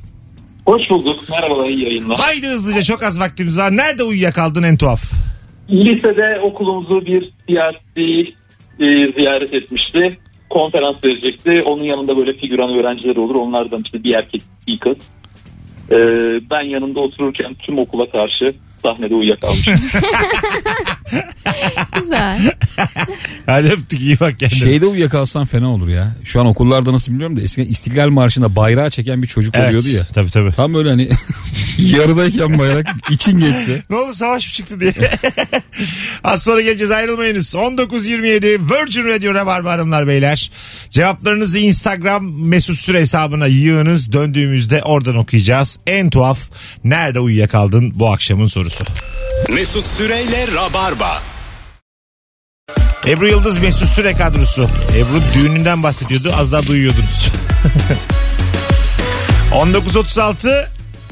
Hoş 0.67 0.83
bulduk. 0.91 1.29
Merhabalar 1.31 1.69
iyi 1.69 1.85
yayınlar. 1.85 2.17
Haydi 2.21 2.47
hızlıca 2.47 2.83
çok 2.83 3.03
az 3.03 3.21
vaktimiz 3.21 3.59
var. 3.59 3.77
Nerede 3.77 4.03
uyuyakaldın 4.03 4.63
en 4.63 4.77
tuhaf? 4.77 5.03
Lisede 5.71 6.41
okulumuzu 6.43 7.07
bir 7.07 7.33
siyasi 7.47 8.35
e, 8.81 9.13
ziyaret 9.13 9.55
etmişti. 9.55 10.19
Konferans 10.51 11.05
verecekti. 11.05 11.51
Onun 11.65 11.85
yanında 11.85 12.17
böyle 12.17 12.33
figüran 12.33 12.79
öğrenciler 12.79 13.17
olur. 13.17 13.35
Onlardan 13.35 13.83
işte 13.85 14.05
bir 14.05 14.15
erkek 14.15 14.43
bir 14.67 14.79
kız. 14.79 14.97
E, 15.93 15.97
ben 16.51 16.71
yanında 16.71 17.01
otururken 17.01 17.55
tüm 17.55 17.79
okula 17.79 18.11
karşı 18.11 18.55
sahnede 18.83 19.15
uyuyakalmışım. 19.15 19.75
Güzel. 22.11 22.53
Hadi 23.47 23.69
öptük 23.69 24.01
iyi 24.01 24.21
bak 24.21 24.41
kendine. 24.41 24.59
Şeyde 24.59 24.87
uyuyakalsan 24.87 25.47
fena 25.47 25.69
olur 25.69 25.89
ya. 25.89 26.17
Şu 26.25 26.41
an 26.41 26.47
okullarda 26.47 26.93
nasıl 26.93 27.13
bilmiyorum 27.13 27.37
da 27.37 27.41
eskiden 27.41 27.71
İstiklal 27.71 28.09
Marşı'nda 28.09 28.57
bayrağı 28.57 28.91
çeken 28.91 29.23
bir 29.23 29.27
çocuk 29.27 29.55
evet. 29.57 29.69
oluyordu 29.69 29.89
ya. 29.89 30.07
Tabii 30.15 30.31
tabii. 30.31 30.53
Tam 30.53 30.75
böyle 30.75 30.89
hani 30.89 31.09
yarıdayken 31.79 32.59
bayrak 32.59 32.87
için 33.11 33.41
geçse. 33.41 33.83
Ne 33.91 33.97
oldu 33.97 34.15
savaş 34.15 34.47
mı 34.47 34.53
çıktı 34.53 34.81
diye. 34.81 34.95
Az 36.25 36.43
sonra 36.43 36.61
geleceğiz 36.61 36.91
ayrılmayınız. 36.91 37.55
19.27 37.55 38.43
Virgin 38.43 39.07
Radio 39.07 39.35
Rabarba 39.35 39.73
Hanımlar 39.73 40.07
Beyler. 40.07 40.51
Cevaplarınızı 40.91 41.59
Instagram 41.59 42.33
mesut 42.33 42.79
süre 42.79 43.01
hesabına 43.01 43.47
yığınız. 43.47 44.13
Döndüğümüzde 44.13 44.83
oradan 44.83 45.17
okuyacağız. 45.17 45.79
En 45.87 46.11
tuhaf 46.11 46.39
nerede 46.85 47.21
uyuyakaldın 47.21 47.93
bu 47.95 48.11
akşamın 48.13 48.47
sorusu. 48.47 48.85
Mesut 49.49 49.87
Süreyle 49.87 50.47
Rabarba. 50.55 51.30
Ebru 53.07 53.29
Yıldız 53.29 53.59
Mesut 53.59 53.89
Süre 53.89 54.13
kadrosu. 54.13 54.71
Ebru 54.97 55.23
düğününden 55.35 55.83
bahsediyordu. 55.83 56.33
Az 56.37 56.53
daha 56.53 56.67
duyuyordunuz. 56.67 57.29
19.36 59.53 60.67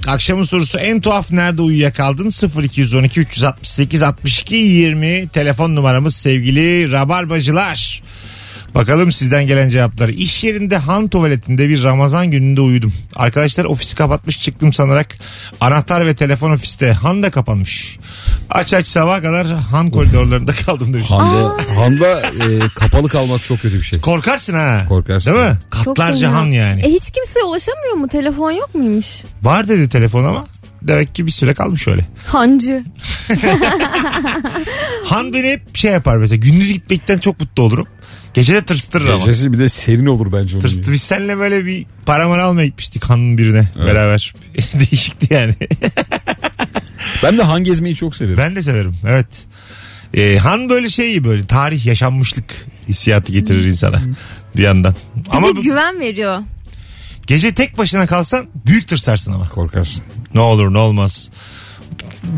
Akşamın 0.06 0.44
sorusu 0.44 0.78
en 0.78 1.00
tuhaf 1.00 1.30
nerede 1.30 1.62
uyuyakaldın? 1.62 2.30
0212 2.62 3.20
368 3.20 4.02
62 4.02 4.56
20 4.56 5.28
telefon 5.28 5.74
numaramız 5.74 6.16
sevgili 6.16 6.92
rabarbacılar. 6.92 8.02
Bakalım 8.74 9.12
sizden 9.12 9.46
gelen 9.46 9.68
cevapları. 9.68 10.12
İş 10.12 10.44
yerinde 10.44 10.76
han 10.76 11.08
tuvaletinde 11.08 11.68
bir 11.68 11.82
Ramazan 11.82 12.30
gününde 12.30 12.60
uyudum. 12.60 12.92
Arkadaşlar 13.16 13.64
ofisi 13.64 13.96
kapatmış 13.96 14.40
çıktım 14.40 14.72
sanarak 14.72 15.18
anahtar 15.60 16.06
ve 16.06 16.14
telefon 16.16 16.50
ofiste 16.50 16.92
han 16.92 17.22
da 17.22 17.30
kapanmış. 17.30 17.98
Aç 18.50 18.74
aç 18.74 18.86
sabah 18.86 19.22
kadar 19.22 19.46
han 19.46 19.90
koridorlarında 19.90 20.54
kaldım 20.54 20.94
demiş. 20.94 21.10
Handa, 21.10 21.56
handa 21.76 22.20
e, 22.20 22.68
kapalı 22.74 23.08
kalmak 23.08 23.44
çok 23.44 23.60
kötü 23.60 23.76
bir 23.78 23.82
şey. 23.84 24.00
Korkarsın 24.00 24.54
ha. 24.54 24.84
Korkarsın. 24.88 25.34
Değil 25.34 25.46
mi? 25.46 25.56
Çok 25.84 25.96
Katlarca 25.96 26.26
fena. 26.28 26.38
han 26.40 26.46
yani. 26.46 26.80
E 26.80 26.88
hiç 26.90 27.10
kimseye 27.10 27.44
ulaşamıyor 27.44 27.94
mu? 27.94 28.08
Telefon 28.08 28.50
yok 28.50 28.74
muymuş? 28.74 29.06
Var 29.42 29.68
dedi 29.68 29.88
telefon 29.88 30.24
ama 30.24 30.46
demek 30.82 31.14
ki 31.14 31.26
bir 31.26 31.30
süre 31.32 31.54
kalmış 31.54 31.88
öyle. 31.88 32.06
Hancı. 32.26 32.84
Han 35.04 35.32
beni 35.32 35.50
hep 35.50 35.76
şey 35.76 35.92
yapar 35.92 36.16
mesela 36.16 36.36
gündüz 36.36 36.72
gitmekten 36.72 37.18
çok 37.18 37.40
mutlu 37.40 37.62
olurum. 37.62 37.86
Gece 38.34 38.54
de 38.54 38.60
tırstırır 38.62 39.06
ama. 39.06 39.18
Gecesi 39.24 39.52
bir 39.52 39.58
de 39.58 39.68
serin 39.68 40.06
olur 40.06 40.32
bence 40.32 40.54
onun. 40.54 40.62
Tırstı. 40.62 40.92
Biz 40.92 41.02
seninle 41.02 41.38
böyle 41.38 41.66
bir 41.66 41.86
paraman 42.06 42.38
almaya 42.38 42.66
gitmiştik 42.66 43.04
hanın 43.04 43.38
birine 43.38 43.68
beraber. 43.86 44.34
Değişikti 44.74 45.34
yani. 45.34 45.54
Ben 47.22 47.38
de 47.38 47.42
han 47.42 47.64
gezmeyi 47.64 47.96
çok 47.96 48.16
severim. 48.16 48.38
ben 48.38 48.56
de 48.56 48.62
severim 48.62 48.96
evet. 49.06 49.26
Ee, 50.14 50.36
han 50.38 50.68
böyle 50.68 50.88
şey 50.88 51.24
böyle 51.24 51.44
tarih 51.46 51.86
yaşanmışlık 51.86 52.66
hissiyatı 52.88 53.32
getirir 53.32 53.64
insana 53.64 54.02
bir 54.56 54.62
yandan. 54.62 54.94
Bir 55.16 55.36
Ama 55.36 55.48
de 55.48 55.56
bu- 55.56 55.62
güven 55.62 56.00
veriyor. 56.00 56.38
gece 57.26 57.54
tek 57.54 57.78
başına 57.78 58.06
kalsan 58.06 58.46
büyük 58.66 58.88
tırsarsın 58.88 59.32
ama. 59.32 59.48
Korkarsın. 59.48 60.02
Ne 60.34 60.40
olur 60.40 60.72
ne 60.74 60.78
olmaz. 60.78 61.30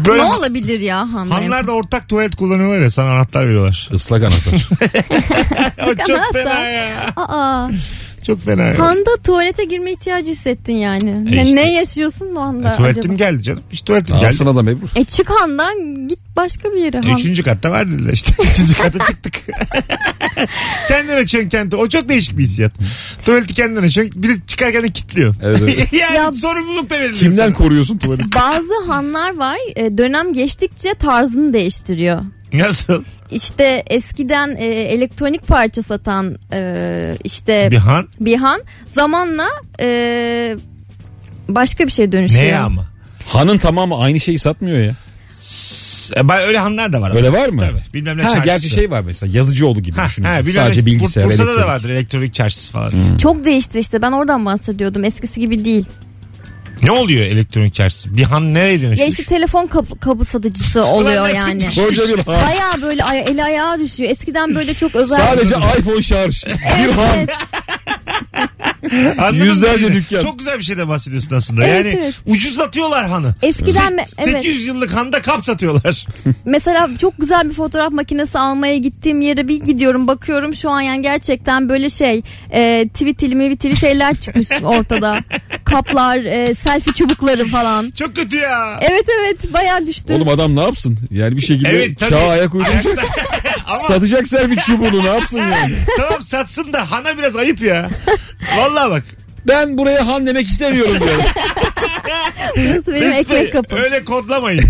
Böyle 0.06 0.22
Ne 0.22 0.26
olabilir 0.26 0.80
ya 0.80 1.12
Han'la? 1.12 1.34
hanlar 1.34 1.66
da 1.66 1.72
ortak 1.72 2.08
tuvalet 2.08 2.36
kullanıyorlar 2.36 2.80
ya 2.82 2.90
sana 2.90 3.10
anahtar 3.10 3.44
veriyorlar. 3.46 3.88
Islak 3.92 4.22
anahtar. 4.22 4.54
O 5.90 5.94
çok 6.06 6.10
anahtar. 6.18 6.32
fena 6.32 6.60
ya. 6.60 7.06
Aa, 7.16 7.68
Çok 8.26 8.44
fena 8.44 8.62
ya. 8.62 8.78
Handa 8.78 9.10
tuvalete 9.24 9.64
girme 9.64 9.92
ihtiyacı 9.92 10.30
hissettin 10.30 10.72
yani. 10.74 11.24
Ne, 11.24 11.42
işte. 11.42 11.56
ne 11.56 11.72
yaşıyorsun 11.72 12.34
o 12.36 12.40
anda 12.40 12.72
E, 12.72 12.76
tuvaletim 12.76 13.00
acaba? 13.12 13.14
geldi 13.14 13.42
canım. 13.42 13.62
İşte 13.72 13.86
tuvaletim 13.86 14.14
ne 14.16 14.18
geldi. 14.20 14.26
yapsın 14.26 14.46
adam 14.46 14.68
Ebru? 14.68 14.86
E 14.96 15.04
çık 15.04 15.30
Han'dan 15.30 16.08
git 16.08 16.18
başka 16.44 16.72
bir 16.72 16.76
yere 16.76 16.96
E, 16.98 17.00
Han. 17.00 17.16
Üçüncü 17.18 17.42
katta 17.42 17.70
var 17.70 17.90
dediler 17.90 18.12
işte. 18.12 18.32
Üçüncü 18.50 18.74
kata 18.74 19.04
çıktık. 19.06 19.34
kendin 20.88 21.16
açıyorsun 21.16 21.50
kendi. 21.50 21.76
O 21.76 21.88
çok 21.88 22.08
değişik 22.08 22.38
bir 22.38 22.44
hissiyat. 22.44 22.72
Tuvaleti 23.24 23.54
kendin 23.54 23.82
açıyorsun. 23.82 24.22
Bir 24.22 24.28
de 24.28 24.32
çıkarken 24.46 24.82
de 24.82 24.88
kilitliyor. 24.88 25.34
Evet, 25.42 25.60
evet. 25.64 25.92
yani 25.92 26.16
Ya- 26.16 26.32
sorumluluk 26.32 26.90
da 26.90 26.94
veriliyor. 26.94 27.18
Kimden 27.18 27.36
sana. 27.46 27.52
koruyorsun 27.54 27.98
tuvaleti? 27.98 28.34
Bazı 28.34 28.72
hanlar 28.92 29.36
var 29.36 29.56
e, 29.76 29.98
dönem 29.98 30.32
geçtikçe 30.32 30.94
tarzını 30.94 31.52
değiştiriyor. 31.52 32.20
Nasıl? 32.52 33.04
İşte 33.30 33.82
eskiden 33.86 34.56
e, 34.58 34.64
elektronik 34.66 35.46
parça 35.46 35.82
satan 35.82 36.36
e, 36.52 37.14
işte 37.24 37.68
Bir 37.70 37.76
han. 37.76 38.08
bir 38.20 38.36
han 38.36 38.60
zamanla 38.86 39.48
e, 39.80 40.56
başka 41.48 41.86
bir 41.86 41.92
şey 41.92 42.12
dönüşüyor. 42.12 42.42
Neye 42.42 42.58
ama? 42.58 42.86
Hanın 43.26 43.58
tamamı 43.58 43.98
aynı 43.98 44.20
şeyi 44.20 44.38
satmıyor 44.38 44.78
ya. 44.78 44.94
E, 46.16 46.28
ben- 46.28 46.42
öyle 46.42 46.58
hanlar 46.58 46.92
da 46.92 47.00
var. 47.00 47.14
Öyle 47.16 47.32
var 47.32 47.48
mı? 47.48 47.60
Tabii. 47.70 47.94
Bilmem 47.94 48.18
ne 48.18 48.22
Ha, 48.22 48.28
çarşısı. 48.28 48.44
gerçi 48.46 48.70
şey 48.70 48.90
var 48.90 49.00
mesela 49.00 49.32
yazıcıoğlu 49.36 49.80
gibi 49.82 49.96
Ha, 49.96 50.08
Sadece 50.54 50.80
ne- 50.80 50.86
bilgisayar, 50.86 51.22
Bur- 51.24 51.26
Bursa'da 51.26 51.46
da 51.46 51.50
elektronik. 51.50 51.68
vardır 51.68 51.90
elektronik 51.90 52.34
çarşısı 52.34 52.72
falan. 52.72 53.16
Çok 53.22 53.44
değişti 53.44 53.78
işte 53.78 54.02
ben 54.02 54.12
oradan 54.12 54.46
bahsediyordum 54.46 55.04
eskisi 55.04 55.40
gibi 55.40 55.64
değil. 55.64 55.84
Ne 56.82 56.90
oluyor 56.90 57.26
elektronik 57.26 57.74
çarşısı? 57.74 58.16
Bir 58.16 58.22
han 58.22 58.54
nereye 58.54 58.82
dönüşmüş? 58.82 59.00
Ya 59.00 59.06
işte 59.06 59.24
telefon 59.24 59.66
kabı, 59.66 59.98
kabı 59.98 60.24
satıcısı 60.24 60.84
oluyor 60.84 61.28
yani. 61.28 61.66
nasıl 61.66 61.86
Koca 61.86 62.08
bir 62.08 62.16
han. 62.18 62.26
Baya 62.26 62.82
böyle 62.82 63.04
ay, 63.04 63.18
el 63.28 63.44
ayağa 63.44 63.78
düşüyor. 63.80 64.10
Eskiden 64.10 64.54
böyle 64.54 64.74
çok 64.74 64.94
özel. 64.94 65.16
Sadece 65.16 65.54
iPhone 65.78 66.02
şarj. 66.02 66.44
Bir 66.46 66.92
han. 66.92 67.16
Evet. 67.16 67.30
Anladın 69.18 69.38
mı? 69.38 69.44
Yüzlerce 69.44 69.92
dükkan. 69.94 70.20
Çok 70.20 70.38
güzel 70.38 70.58
bir 70.58 70.64
şeyden 70.64 70.88
bahsediyorsun 70.88 71.36
aslında. 71.36 71.64
Evet, 71.64 71.86
yani 71.86 72.04
evet. 72.04 72.14
ucuzlatıyorlar 72.26 73.08
hanı. 73.08 73.34
Eskiden 73.42 73.92
Se- 73.92 74.14
evet. 74.18 74.32
800 74.32 74.66
yıllık 74.66 74.94
handa 74.94 75.22
kap 75.22 75.44
satıyorlar. 75.44 76.06
Mesela 76.44 76.90
çok 76.98 77.18
güzel 77.18 77.48
bir 77.48 77.54
fotoğraf 77.54 77.92
makinesi 77.92 78.38
almaya 78.38 78.76
gittiğim 78.76 79.20
yere 79.20 79.48
bir 79.48 79.60
gidiyorum 79.60 80.08
bakıyorum 80.08 80.54
şu 80.54 80.70
an 80.70 80.80
yani 80.80 81.02
gerçekten 81.02 81.68
böyle 81.68 81.90
şey 81.90 82.22
e, 82.52 82.88
tweetili 82.88 83.34
mivitili 83.34 83.76
şeyler 83.76 84.16
çıkmış 84.16 84.48
ortada. 84.62 85.18
Kaplar, 85.64 86.18
e, 86.18 86.54
selfie 86.54 86.92
çubukları 86.92 87.46
falan. 87.46 87.90
Çok 87.90 88.16
kötü 88.16 88.36
ya. 88.36 88.78
Evet 88.80 89.06
evet 89.20 89.52
bayağı 89.52 89.86
düştü. 89.86 90.14
Oğlum 90.14 90.28
adam 90.28 90.56
ne 90.56 90.62
yapsın? 90.62 90.98
Yani 91.10 91.36
bir 91.36 91.42
şekilde 91.42 91.68
Evet, 91.68 91.98
tabii. 91.98 92.10
çağa 92.10 92.28
ayak 92.28 92.54
uyduracak. 92.54 92.98
Satacak 93.86 94.28
selfie 94.28 94.56
çubuğunu 94.56 94.98
ne 95.04 95.08
yapsın 95.08 95.38
yani? 95.38 95.76
tamam 95.96 96.22
satsın 96.22 96.72
da 96.72 96.90
hana 96.90 97.18
biraz 97.18 97.36
ayıp 97.36 97.60
ya. 97.60 97.90
Vallahi 98.56 98.90
bak. 98.90 99.02
Ben 99.48 99.78
buraya 99.78 100.06
han 100.06 100.26
demek 100.26 100.46
istemiyorum 100.46 100.96
diyorum. 101.00 101.24
Burası 102.56 102.92
benim 102.92 103.08
Mesut 103.08 103.30
Bey, 103.30 103.38
ekmek 103.38 103.52
kapım. 103.52 103.78
Öyle 103.78 104.04
kodlamayın. 104.04 104.64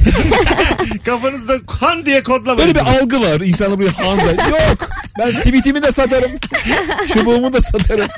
Kafanızda 1.05 1.59
han 1.67 2.07
diye 2.07 2.23
kodlamayın. 2.23 2.75
Böyle 2.75 2.75
bir 2.87 3.01
algı 3.01 3.21
var. 3.21 3.41
İnsanlar 3.41 3.79
buraya 3.79 3.99
han 3.99 4.19
zannediyor. 4.19 4.69
Yok. 4.71 4.89
Ben 5.19 5.33
tweetimi 5.33 5.83
de 5.83 5.93
satarım. 5.93 6.31
Çubuğumu 7.13 7.53
da 7.53 7.61
satarım. 7.61 8.09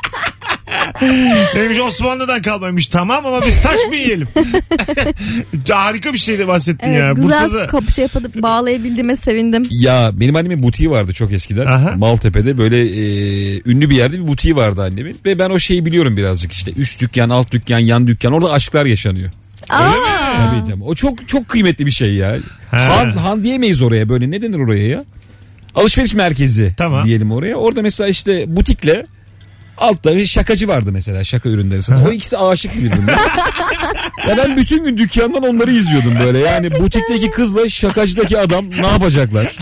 Neymiş 1.55 1.79
Osmanlı'dan 1.79 2.43
kalmamış 2.43 2.89
tamam 2.89 3.27
ama 3.27 3.47
biz 3.47 3.63
taş 3.63 3.77
mı 3.89 3.97
yiyelim? 3.97 4.29
Harika 5.71 6.13
bir 6.13 6.19
şeydi 6.19 6.49
bahsettin 6.49 6.89
Evet, 6.89 6.99
ya. 6.99 7.13
güzel 7.13 7.45
Bursa'da 7.45 7.67
kapı 7.67 7.93
şey 7.93 8.03
yapıp 8.03 8.43
bağlayabildiğime 8.43 9.17
sevindim. 9.17 9.67
Ya 9.71 10.11
benim 10.13 10.37
annemin 10.37 10.63
butiği 10.63 10.91
vardı 10.91 11.13
çok 11.13 11.33
eskiden. 11.33 11.67
Aha. 11.67 11.95
Maltepe'de 11.97 12.59
böyle 12.59 12.81
e, 12.81 13.61
ünlü 13.67 13.91
bir 13.91 13.97
yerde 13.97 14.19
bir 14.19 14.29
butiği 14.29 14.57
vardı 14.57 14.83
annemin. 14.83 15.17
Ve 15.25 15.39
ben 15.39 15.51
o 15.51 15.59
şeyi 15.59 15.87
biliyorum 15.87 16.17
birazcık 16.17 16.42
işte. 16.51 16.73
Üst 16.73 17.01
dükkan, 17.01 17.31
alt 17.31 17.53
dükkan, 17.53 17.79
yan 17.79 18.07
dükkan. 18.07 18.33
Orada 18.33 18.53
aşklar 18.53 18.87
yaşanıyor. 18.87 19.31
Aa, 19.69 19.93
Tabii 20.37 20.71
tabii. 20.71 20.85
O 20.85 20.95
çok 20.95 21.29
çok 21.29 21.49
kıymetli 21.49 21.87
bir 21.87 21.91
şey 21.91 22.15
ya. 22.15 22.37
Han, 22.71 23.11
han 23.11 23.45
diyemeyiz 23.45 23.83
oraya 23.83 24.09
böyle. 24.09 24.31
Ne 24.31 24.43
denir 24.43 24.59
oraya 24.59 24.89
ya? 24.89 25.05
Alışveriş 25.75 26.15
merkezi 26.15 26.75
Tamam. 26.77 27.07
diyelim 27.07 27.33
oraya. 27.33 27.57
Orada 27.57 27.83
mesela 27.83 28.09
işte 28.09 28.57
butikle 28.57 29.07
altta 29.79 30.17
bir 30.17 30.27
şakacı 30.27 30.69
vardı 30.69 30.91
mesela 30.93 31.25
şaka 31.25 31.49
ürünleri 31.49 31.83
satan. 31.83 32.07
O 32.09 32.13
ikisi 32.13 32.39
aşık 32.39 32.75
birbirine. 32.75 33.17
ya 34.29 34.37
ben 34.37 34.57
bütün 34.57 34.85
gün 34.85 34.97
dükkandan 34.99 35.43
onları 35.43 35.73
izliyordum 35.73 36.15
böyle. 36.27 36.39
Yani 36.39 36.71
butikteki 36.71 37.31
kızla 37.31 37.69
şakacıdaki 37.69 38.39
adam 38.39 38.65
ne 38.71 38.87
yapacaklar? 38.87 39.57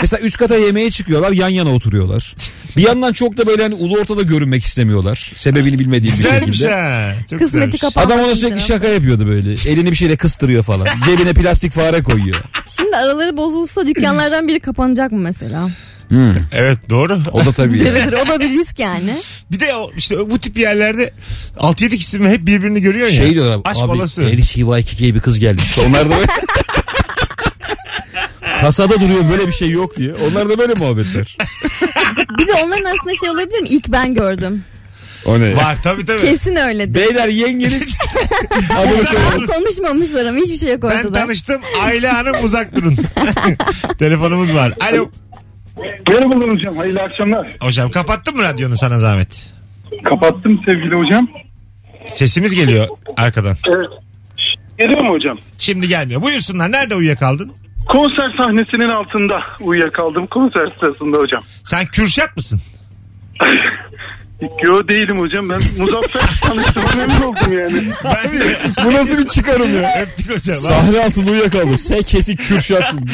Mesela 0.00 0.20
üst 0.26 0.36
kata 0.36 0.56
yemeğe 0.56 0.90
çıkıyorlar 0.90 1.32
yan 1.32 1.48
yana 1.48 1.70
oturuyorlar. 1.74 2.34
Bir 2.76 2.82
yandan 2.82 3.12
çok 3.12 3.36
da 3.36 3.46
böyle 3.46 3.62
hani 3.62 3.74
ulu 3.74 3.98
ortada 3.98 4.22
görünmek 4.22 4.64
istemiyorlar. 4.64 5.32
Sebebini 5.36 5.78
bilmediğim 5.78 6.14
bir 6.14 6.22
güzelmiş 6.22 6.58
şekilde. 6.58 6.74
ha. 6.74 7.12
Çok 7.30 7.38
Kısmeti 7.38 7.70
güzelmiş. 7.70 7.96
Adam 7.96 8.20
ona 8.20 8.34
sürekli 8.34 8.60
şaka 8.60 8.88
yapıyordu 8.88 9.26
böyle. 9.26 9.52
Elini 9.52 9.90
bir 9.90 9.96
şeyle 9.96 10.16
kıstırıyor 10.16 10.62
falan. 10.62 10.86
Cebine 11.06 11.32
plastik 11.34 11.72
fare 11.72 12.02
koyuyor. 12.02 12.36
Şimdi 12.76 12.96
araları 12.96 13.36
bozulsa 13.36 13.86
dükkanlardan 13.86 14.48
biri 14.48 14.60
kapanacak 14.60 15.12
mı 15.12 15.18
mesela? 15.20 15.70
Evet 16.52 16.78
doğru. 16.90 17.22
O 17.32 17.44
da 17.44 17.52
tabii. 17.52 17.78
ya. 17.78 17.84
Dırıdır, 17.84 18.12
o 18.12 18.28
da 18.28 18.40
bir 18.40 18.48
risk 18.50 18.78
yani. 18.78 19.12
Bir 19.50 19.60
de 19.60 19.74
o, 19.74 19.90
işte 19.96 20.30
bu 20.30 20.38
tip 20.38 20.58
yerlerde 20.58 21.10
6-7 21.56 21.96
kişi 21.96 22.18
mi 22.18 22.28
hep 22.28 22.46
birbirini 22.46 22.80
görüyor 22.80 23.08
ya. 23.08 23.14
Şey 23.14 23.30
diyorlar 23.34 23.52
abi. 23.52 23.62
Aşk 23.64 23.80
abi 23.82 23.88
balası. 23.88 24.22
Elis 24.22 24.56
Hivay 24.56 24.84
bir 25.00 25.20
kız 25.20 25.38
geldi. 25.38 25.62
İşte 25.62 25.80
onlar 25.80 26.06
da 26.06 26.10
böyle. 26.10 26.26
Kasada 28.60 29.00
duruyor 29.00 29.30
böyle 29.30 29.46
bir 29.46 29.52
şey 29.52 29.70
yok 29.70 29.96
diye. 29.96 30.14
Onlar 30.14 30.48
da 30.48 30.58
böyle 30.58 30.74
muhabbetler. 30.74 31.36
Bir 32.38 32.46
de 32.46 32.52
onların 32.64 32.84
arasında 32.84 33.14
şey 33.14 33.30
olabilir 33.30 33.60
mi? 33.60 33.68
İlk 33.68 33.88
ben 33.88 34.14
gördüm. 34.14 34.64
O 35.26 35.40
ne? 35.40 35.56
Var 35.56 35.76
tabii 35.82 36.06
tabii. 36.06 36.20
Kesin 36.20 36.56
öyledir. 36.56 36.94
Beyler 36.94 37.28
yengeniz. 37.28 37.98
Konuşmamışlar 39.46 40.26
ama 40.26 40.38
hiçbir 40.38 40.56
şey 40.58 40.70
yok 40.72 40.82
Ben 40.82 40.88
ortada. 40.88 41.12
tanıştım. 41.12 41.60
Aile 41.80 42.08
hanım 42.08 42.36
uzak 42.44 42.76
durun. 42.76 42.96
Telefonumuz 43.98 44.54
var. 44.54 44.74
Alo. 44.92 45.10
Merhabalar 45.80 46.50
hocam 46.50 46.76
hayırlı 46.76 47.02
akşamlar. 47.02 47.50
Hocam 47.60 47.90
kapattın 47.90 48.36
mı 48.36 48.42
radyonu 48.42 48.78
sana 48.78 48.98
zahmet? 48.98 49.52
Kapattım 50.04 50.60
sevgili 50.66 50.94
hocam. 50.94 51.28
Sesimiz 52.14 52.54
geliyor 52.54 52.86
arkadan. 53.16 53.56
Evet. 53.76 53.88
Geliyor 54.78 55.00
mu 55.04 55.10
hocam? 55.14 55.38
Şimdi 55.58 55.88
gelmiyor. 55.88 56.22
Buyursunlar. 56.22 56.72
Nerede 56.72 56.94
uyuyakaldın? 56.94 57.52
Konser 57.88 58.36
sahnesinin 58.38 58.88
altında 58.88 59.38
uyuyakaldım 59.60 60.26
konser 60.26 60.72
sırasında 60.80 61.16
hocam. 61.16 61.42
Sen 61.64 61.86
Kürşat 61.86 62.36
mısın? 62.36 62.60
Yo 64.64 64.88
değilim 64.88 65.18
hocam 65.18 65.50
ben 65.50 65.58
Muzaffer 65.78 66.22
tanıştığıma 66.42 66.88
memnun 66.96 67.20
oldum 67.22 67.52
yani. 67.52 67.82
Ben 68.04 68.40
de 68.40 68.58
Bu 68.84 68.92
nasıl 68.94 69.18
bir 69.18 69.28
çıkarım 69.28 69.82
ya? 69.82 70.02
öptük 70.02 70.36
hocam. 70.36 70.56
Sahne 70.56 71.04
altında 71.04 71.30
uyuyakaldım. 71.30 71.78
Sen 71.78 72.02
kesin 72.02 72.36
Kürşat'sın. 72.36 73.00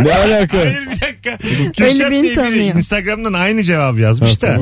ne 0.00 0.12
alaka? 0.14 0.58
Hayır 0.58 0.86
bir 0.90 1.00
dakika. 1.26 1.48
Kürşat 1.72 2.10
diye 2.10 2.22
biri 2.22 2.34
tanıyor. 2.34 2.74
Instagram'dan 2.74 3.32
aynı 3.32 3.62
cevabı 3.62 4.00
yazmış 4.00 4.42
da. 4.42 4.58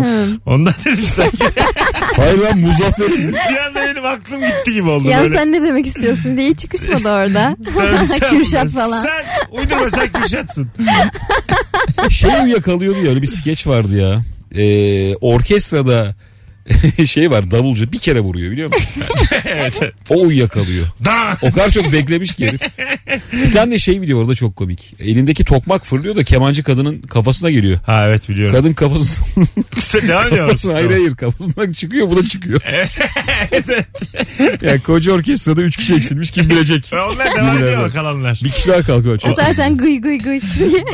Ondan 0.46 0.74
dedim 0.84 1.06
sanki. 1.06 1.36
Hayır 2.16 2.40
ben 2.50 2.58
Muzaffer'im. 2.58 3.32
bir 3.32 3.56
anda 3.66 3.80
benim 3.86 4.04
aklım 4.04 4.40
gitti 4.40 4.72
gibi 4.72 4.90
oldu. 4.90 5.08
Ya 5.08 5.20
böyle. 5.22 5.36
sen 5.36 5.52
ne 5.52 5.62
demek 5.62 5.86
istiyorsun 5.86 6.36
diye 6.36 6.50
hiç 6.50 6.58
çıkışmadı 6.58 7.08
orada. 7.08 7.56
Tabii 7.74 8.06
sen- 8.06 8.30
Kürşat 8.30 8.70
falan. 8.70 9.02
Sen 9.02 9.24
uydurma 9.50 9.90
sen 9.90 10.12
Kürşat'sın. 10.12 10.70
Şey 12.10 12.30
uyuyakalıyordu 12.42 12.98
ya 13.04 13.08
öyle 13.10 13.22
bir 13.22 13.26
skeç 13.26 13.66
vardı 13.66 13.96
ya. 13.96 14.22
Ee, 14.62 15.16
orkestrada 15.16 16.14
şey 17.06 17.30
var 17.30 17.50
davulcu 17.50 17.92
bir 17.92 17.98
kere 17.98 18.20
vuruyor 18.20 18.52
biliyor 18.52 18.74
musun? 18.74 18.88
evet. 19.44 19.78
evet. 19.80 19.94
O 20.08 20.20
uyuyakalıyor. 20.20 20.86
Da. 21.04 21.36
O 21.42 21.52
kadar 21.52 21.70
çok 21.70 21.92
beklemiş 21.92 22.34
ki 22.34 22.46
herif. 22.46 22.60
Bir 23.32 23.52
tane 23.52 23.70
de 23.70 23.78
şey 23.78 24.02
biliyor 24.02 24.22
orada 24.22 24.34
çok 24.34 24.56
komik. 24.56 24.94
Elindeki 25.00 25.44
tokmak 25.44 25.86
fırlıyor 25.86 26.16
da 26.16 26.24
kemancı 26.24 26.62
kadının 26.62 27.02
kafasına 27.02 27.50
geliyor. 27.50 27.78
Ha 27.86 28.06
evet 28.06 28.28
biliyorum. 28.28 28.54
Kadın 28.54 28.72
Sen 29.78 30.08
devam 30.08 30.28
ediyor 30.28 30.52
musun? 30.52 30.70
hayır 30.72 30.90
hayır 30.90 31.16
kafasından 31.16 31.72
çıkıyor 31.72 32.10
bu 32.10 32.16
da 32.16 32.26
çıkıyor. 32.26 32.60
yani 34.62 34.80
koca 34.80 35.12
orkestrada 35.12 35.62
3 35.62 35.76
kişi 35.76 35.94
eksilmiş 35.94 36.30
kim 36.30 36.50
bilecek. 36.50 36.90
Onlar 36.92 37.36
devam 37.36 37.58
ediyor 37.58 37.92
kalanlar. 37.92 38.40
Bir 38.44 38.50
kişi 38.50 38.68
daha 38.68 38.82
kalkıyor. 38.82 39.18
Çok... 39.18 39.40
Zaten 39.40 39.76
gıy 39.76 40.00
gıy 40.00 40.18
gıy. 40.18 40.40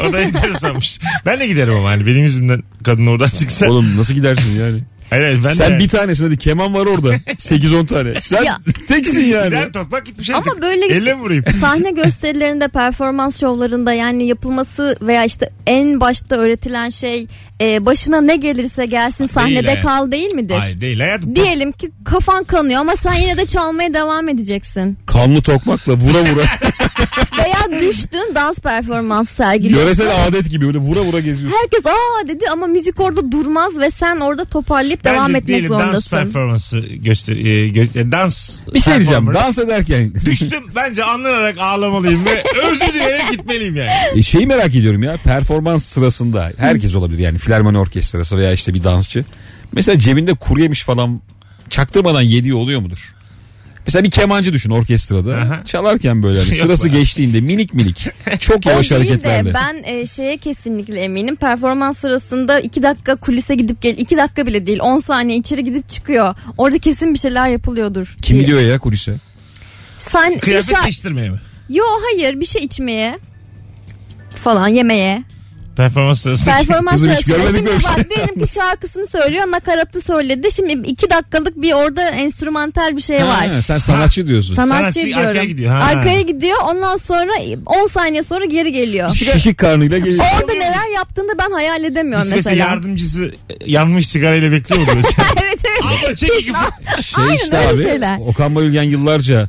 O 0.09 0.13
da 0.13 0.21
enteresanmış. 0.21 0.99
Ben 1.27 1.41
de 1.41 1.47
giderim 1.47 1.75
ama 1.75 1.89
hani 1.89 2.07
benim 2.07 2.23
yüzümden 2.23 2.63
kadın 2.85 3.07
oradan 3.07 3.29
çıksa. 3.29 3.67
Oğlum 3.67 3.97
nasıl 3.97 4.15
gidersin 4.15 4.61
yani? 4.61 4.81
Hayır 5.11 5.45
ben 5.45 5.51
Sen 5.51 5.73
de. 5.75 5.79
bir 5.79 5.89
tanesin 5.89 6.25
hadi 6.25 6.37
keman 6.39 6.75
var 6.75 6.87
orada. 6.87 7.15
8-10 7.39 7.87
tane. 7.87 8.15
Sen 8.21 8.43
Ya. 8.43 8.59
teksin 8.89 9.21
yani. 9.25 9.45
Gider 9.47 9.73
tokmak 9.73 10.07
gitmiş 10.07 10.31
Ama 10.31 10.39
artık. 10.39 10.63
böyle 10.63 10.87
Elle 10.87 11.15
mi 11.15 11.21
vurayım? 11.21 11.45
sahne 11.61 11.91
gösterilerinde, 11.91 12.69
performans 12.69 13.41
şovlarında 13.41 13.93
yani 13.93 14.27
yapılması 14.27 14.97
veya 15.03 15.25
işte 15.25 15.51
en 15.67 16.01
başta 16.01 16.37
öğretilen 16.37 16.89
şey 16.89 17.27
e, 17.61 17.87
başına 17.87 18.21
ne 18.21 18.37
gelirse 18.37 18.87
gelsin 18.87 19.27
sahnede 19.27 19.67
hayat. 19.67 19.83
kal 19.85 20.11
değil 20.13 20.35
midir? 20.35 20.55
Hayır 20.55 20.81
değil 20.81 21.01
hayatım. 21.01 21.37
Diyelim 21.37 21.73
ki 21.73 21.91
kafan 22.05 22.45
kanıyor 22.45 22.81
ama 22.81 22.97
sen 22.97 23.15
yine 23.15 23.37
de 23.37 23.47
çalmaya 23.47 23.95
devam 23.95 24.29
edeceksin. 24.29 24.99
Kanlı 25.07 25.43
tokmakla 25.43 25.93
vura 25.93 26.19
vura. 26.21 26.43
Veya 27.39 27.81
düştün 27.81 28.35
dans 28.35 28.59
performansı 28.59 29.35
sergiliyorsun. 29.35 29.87
Yöresel 29.87 30.27
adet 30.27 30.51
gibi 30.51 30.67
öyle 30.67 30.79
vura 30.79 31.01
vura 31.01 31.21
geziyorsun. 31.21 31.59
Herkes 31.63 31.87
aa 31.87 32.27
dedi 32.29 32.45
ama 32.53 32.67
müzik 32.67 33.01
orada 33.01 33.33
durmaz 33.33 33.79
ve 33.79 33.91
sen 33.91 34.17
orada 34.17 34.45
toparlayıp 34.45 35.00
devam 35.05 35.29
Bence 35.29 35.39
etmek 35.39 35.47
diyelim 35.47 35.71
dans 35.71 35.81
zorundasın. 35.83 36.11
performansı 36.11 36.79
göster 36.81 37.37
e, 37.37 37.69
gö- 37.69 37.99
e, 38.01 38.13
dans 38.13 38.59
Bir 38.75 38.81
şey 38.81 38.95
diyeceğim. 38.97 39.35
Dans 39.35 39.59
ederken 39.59 40.15
Düştüm 40.25 40.65
bence 40.75 41.05
anlanarak 41.05 41.59
ağlamalıyım 41.59 42.25
ve 42.25 42.43
özür 42.71 42.81
dileyerek 42.95 43.31
gitmeliyim 43.31 43.77
yani. 43.77 43.91
E, 44.19 44.23
şeyi 44.23 44.47
merak 44.47 44.75
ediyorum 44.75 45.03
ya. 45.03 45.17
Performans 45.25 45.85
sırasında 45.85 46.53
herkes 46.57 46.95
olabilir 46.95 47.19
yani 47.19 47.39
filarmoni 47.39 47.79
orkestrası 47.79 48.37
veya 48.37 48.53
işte 48.53 48.75
bir 48.75 48.85
dansçı. 48.85 49.25
Mesela 49.73 49.99
cebinde 49.99 50.35
kuru 50.35 50.61
yemiş 50.61 50.83
falan 50.85 51.21
çaktırmadan 51.71 52.23
yediği 52.23 52.55
oluyor 52.55 52.81
mudur? 52.81 53.15
Mesela 53.91 54.05
bir 54.05 54.11
kemancı 54.11 54.53
düşün 54.53 54.71
orkestrada. 54.71 55.35
Aha. 55.37 55.65
Çalarken 55.65 56.23
böyle 56.23 56.39
hani 56.41 56.55
sırası 56.55 56.89
geçtiğinde 56.89 57.41
minik 57.41 57.75
minik 57.75 58.07
çok 58.41 58.67
O 58.67 58.71
yavaş 58.71 58.91
değil 58.91 59.01
hareketlerle. 59.03 59.51
de 59.51 59.55
ben 59.55 59.83
e, 59.85 60.07
şeye 60.07 60.37
kesinlikle 60.37 61.01
eminim. 61.01 61.37
Performans 61.37 61.99
sırasında 61.99 62.61
iki 62.61 62.83
dakika 62.83 63.17
kulise 63.17 63.55
gidip 63.55 63.83
gel. 63.83 63.99
iki 63.99 64.17
dakika 64.17 64.47
bile 64.47 64.67
değil 64.67 64.79
10 64.83 64.99
saniye 64.99 65.39
içeri 65.39 65.65
gidip 65.65 65.89
çıkıyor. 65.89 66.35
Orada 66.59 66.79
kesin 66.79 67.15
bir 67.15 67.19
şeyler 67.19 67.49
yapılıyordur. 67.49 68.17
Kim 68.23 68.37
diye. 68.37 68.47
biliyor 68.47 68.61
ya 68.61 68.79
kulise? 68.79 69.15
Sen 69.99 70.39
Kıyafet 70.39 70.77
şa- 70.77 70.83
değiştirmeye 70.85 71.31
mi? 71.31 71.41
Yo 71.69 71.85
hayır 72.03 72.41
bir 72.41 72.47
şey 72.47 72.65
içmeye 72.65 73.19
falan 74.35 74.69
yemeye. 74.69 75.23
Performans 75.77 76.23
sırasında. 76.23 76.51
Performans 76.55 76.93
Kızım 76.95 77.11
hiç 77.11 77.25
sırasında. 77.25 77.37
görmedik 77.37 77.57
Şimdi 77.57 77.67
böyle 77.67 77.79
bir 77.79 77.83
şey. 77.83 77.97
bak 77.99 78.11
diyelim 78.17 78.45
ki 78.47 78.53
şarkısını 78.53 79.07
söylüyor 79.07 79.45
nakaratı 79.51 80.01
söyledi. 80.01 80.49
Şimdi 80.53 80.89
iki 80.89 81.11
dakikalık 81.11 81.63
bir 81.63 81.73
orada 81.73 82.09
enstrümantal 82.09 82.97
bir 82.97 83.03
şey 83.03 83.17
var. 83.25 83.47
Ha, 83.49 83.63
sen 83.63 83.79
sanatçı 83.79 84.27
diyorsun. 84.27 84.55
Sanatçı, 84.55 84.79
Sanatçı 84.79 85.01
diyorum. 85.07 85.27
arkaya 85.27 85.45
gidiyor, 85.45 85.73
ha. 85.73 85.85
Arkaya 85.85 86.21
gidiyor 86.21 86.57
ondan 86.71 86.97
sonra 86.97 87.31
10 87.67 87.87
saniye 87.87 88.23
sonra 88.23 88.45
geri 88.45 88.73
geliyor. 88.73 89.11
Şişik 89.11 89.59
karnıyla 89.59 89.99
geliyor. 89.99 90.25
Orada 90.41 90.53
neler 90.53 90.95
yaptığını 90.97 91.33
ben 91.39 91.51
hayal 91.51 91.85
edemiyorum 91.85 92.25
Biz 92.25 92.31
mesela 92.33 92.51
mesela. 92.55 92.71
yardımcısı 92.71 93.33
yanmış 93.67 94.09
sigarayla 94.09 94.53
bekliyor 94.53 94.81
mu 94.81 94.87
mesela? 94.95 95.27
evet 95.43 95.59
evet. 95.65 96.05
Abla 96.05 96.15
çek 96.17 96.31
iki 96.31 96.53
Şey 97.03 97.25
Aynen 97.25 97.35
işte 97.37 97.57
öyle 97.59 97.69
abi. 97.69 97.83
şeyler. 97.83 98.17
Okan 98.19 98.55
Bayülgen 98.55 98.83
yıllarca 98.83 99.49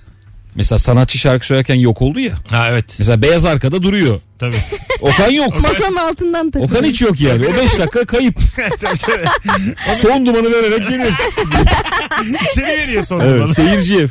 mesela 0.55 0.79
sanatçı 0.79 1.17
şarkı 1.17 1.45
söylerken 1.45 1.75
yok 1.75 2.01
oldu 2.01 2.19
ya. 2.19 2.33
Ha 2.51 2.67
evet 2.71 2.85
Mesela 2.99 3.21
beyaz 3.21 3.45
arkada 3.45 3.83
duruyor. 3.83 4.21
tabii. 4.39 4.55
Okan 5.01 5.31
yok. 5.31 5.61
Masanın 5.61 5.95
altından 5.95 6.51
takılıyor. 6.51 6.71
Okan 6.79 6.89
hiç 6.89 7.01
yok 7.01 7.21
yani. 7.21 7.47
O 7.47 7.57
5 7.57 7.77
dakika 7.79 8.05
kayıp. 8.05 8.35
Son 10.01 10.25
dumanı 10.25 10.51
vererek 10.51 10.89
gelir. 10.89 11.13
İçeri 12.51 12.65
veriyor 12.67 13.03
sonra 13.03 13.23
Evet, 13.23 13.39
bana. 13.41 13.47
seyirciye. 13.53 14.07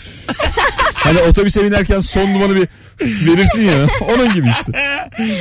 Hani 0.94 1.18
otobüse 1.18 1.64
binerken 1.64 2.00
son 2.00 2.34
dumanı 2.34 2.54
bir 2.56 2.68
verirsin 3.00 3.62
ya. 3.62 3.86
Onun 4.14 4.34
gibi 4.34 4.48
işte. 4.48 4.72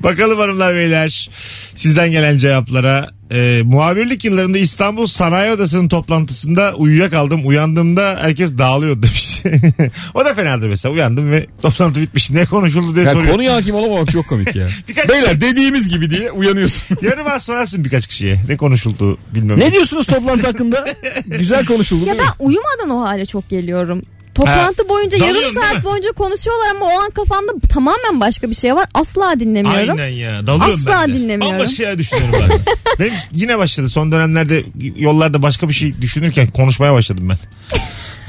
Bakalım 0.00 0.38
hanımlar 0.38 0.74
beyler 0.74 1.30
sizden 1.74 2.10
gelen 2.12 2.38
cevaplara. 2.38 3.06
Ee, 3.34 3.60
muhabirlik 3.64 4.24
yıllarında 4.24 4.58
İstanbul 4.58 5.06
Sanayi 5.06 5.52
Odası'nın 5.52 5.88
toplantısında 5.88 6.74
uyuyakaldım. 6.76 7.46
Uyandığımda 7.46 8.18
herkes 8.22 8.58
dağılıyordu 8.58 9.02
demiş. 9.02 9.42
o 10.14 10.24
da 10.24 10.34
fenadır 10.34 10.68
mesela. 10.68 10.94
Uyandım 10.94 11.30
ve 11.30 11.46
toplantı 11.62 12.00
bitmiş. 12.00 12.30
Ne 12.30 12.46
konuşuldu 12.46 12.94
diye 12.96 13.04
Ya 13.06 13.12
soruyor. 13.12 13.32
konuya 13.32 13.54
hakim 13.54 13.74
olamamak 13.74 14.10
çok 14.12 14.26
komik 14.28 14.56
ya. 14.56 14.68
Birkaç 14.88 15.08
Beyler 15.08 15.40
dediğimiz 15.40 15.88
gibi 15.88 16.10
diye 16.10 16.30
uyanıyorsun. 16.30 16.82
Yarım 17.02 17.26
az 17.26 17.42
sorarsın 17.42 17.84
birkaç 17.84 18.06
kişiye. 18.06 18.40
Ne 18.48 18.56
konuşuldu 18.56 19.18
bilmem. 19.34 19.60
ne 19.60 19.72
diyorsunuz 19.72 20.06
toplantı 20.06 20.46
hakkında? 20.46 20.86
Güzel 21.26 21.64
konuşuldu 21.66 22.00
Ya 22.00 22.06
değil 22.06 22.18
mi? 22.18 22.24
ben 22.40 22.44
uyumadan 22.46 22.90
o 22.90 23.00
hale 23.02 23.26
çok 23.26 23.48
geliyorum. 23.48 24.02
Toplantı 24.34 24.88
boyunca 24.88 25.20
dalıyorsun 25.20 25.54
yarım 25.54 25.72
saat 25.72 25.84
boyunca 25.84 26.12
konuşuyorlar 26.12 26.70
ama 26.70 26.86
o 26.86 27.00
an 27.00 27.10
kafamda 27.10 27.52
tamamen 27.68 28.20
başka 28.20 28.50
bir 28.50 28.54
şey 28.54 28.74
var. 28.76 28.88
Asla 28.94 29.40
dinlemiyorum. 29.40 29.90
Aynen 29.98 30.08
ya. 30.08 30.46
Dalıyorum 30.46 30.80
Asla 30.80 30.90
ben 30.90 31.10
de. 31.10 31.14
dinlemiyorum. 31.14 31.52
Bambaşka 31.58 31.76
şeyler 31.76 31.98
düşünüyorum 31.98 32.34
ben. 32.40 32.60
Benim 32.98 33.18
yine 33.32 33.58
başladı. 33.58 33.88
Son 33.88 34.12
dönemlerde 34.12 34.62
yollarda 34.96 35.42
başka 35.42 35.68
bir 35.68 35.74
şey 35.74 36.00
düşünürken 36.00 36.50
konuşmaya 36.50 36.94
başladım 36.94 37.28
ben. 37.28 37.38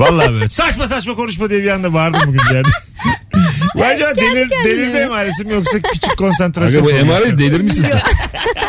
Vallahi 0.01 0.33
böyle. 0.33 0.49
Saçma 0.49 0.87
saçma 0.87 1.15
konuşma 1.15 1.49
diye 1.49 1.63
bir 1.63 1.67
anda 1.69 1.93
bağırdım 1.93 2.21
bugün 2.27 2.39
yani. 2.55 2.63
Bu 3.75 3.83
acaba 3.85 4.15
delir, 4.15 4.49
kendine. 4.49 4.65
delirme 4.65 4.99
emaresi 4.99 5.43
mi 5.43 5.53
yoksa 5.53 5.79
küçük 5.79 6.17
konsantrasyon 6.17 6.81
Aga 6.81 6.85
bu 6.89 6.93
mi? 6.93 6.99
emare 6.99 7.37
delir 7.37 7.61
misin 7.61 7.85
sen? 7.89 7.99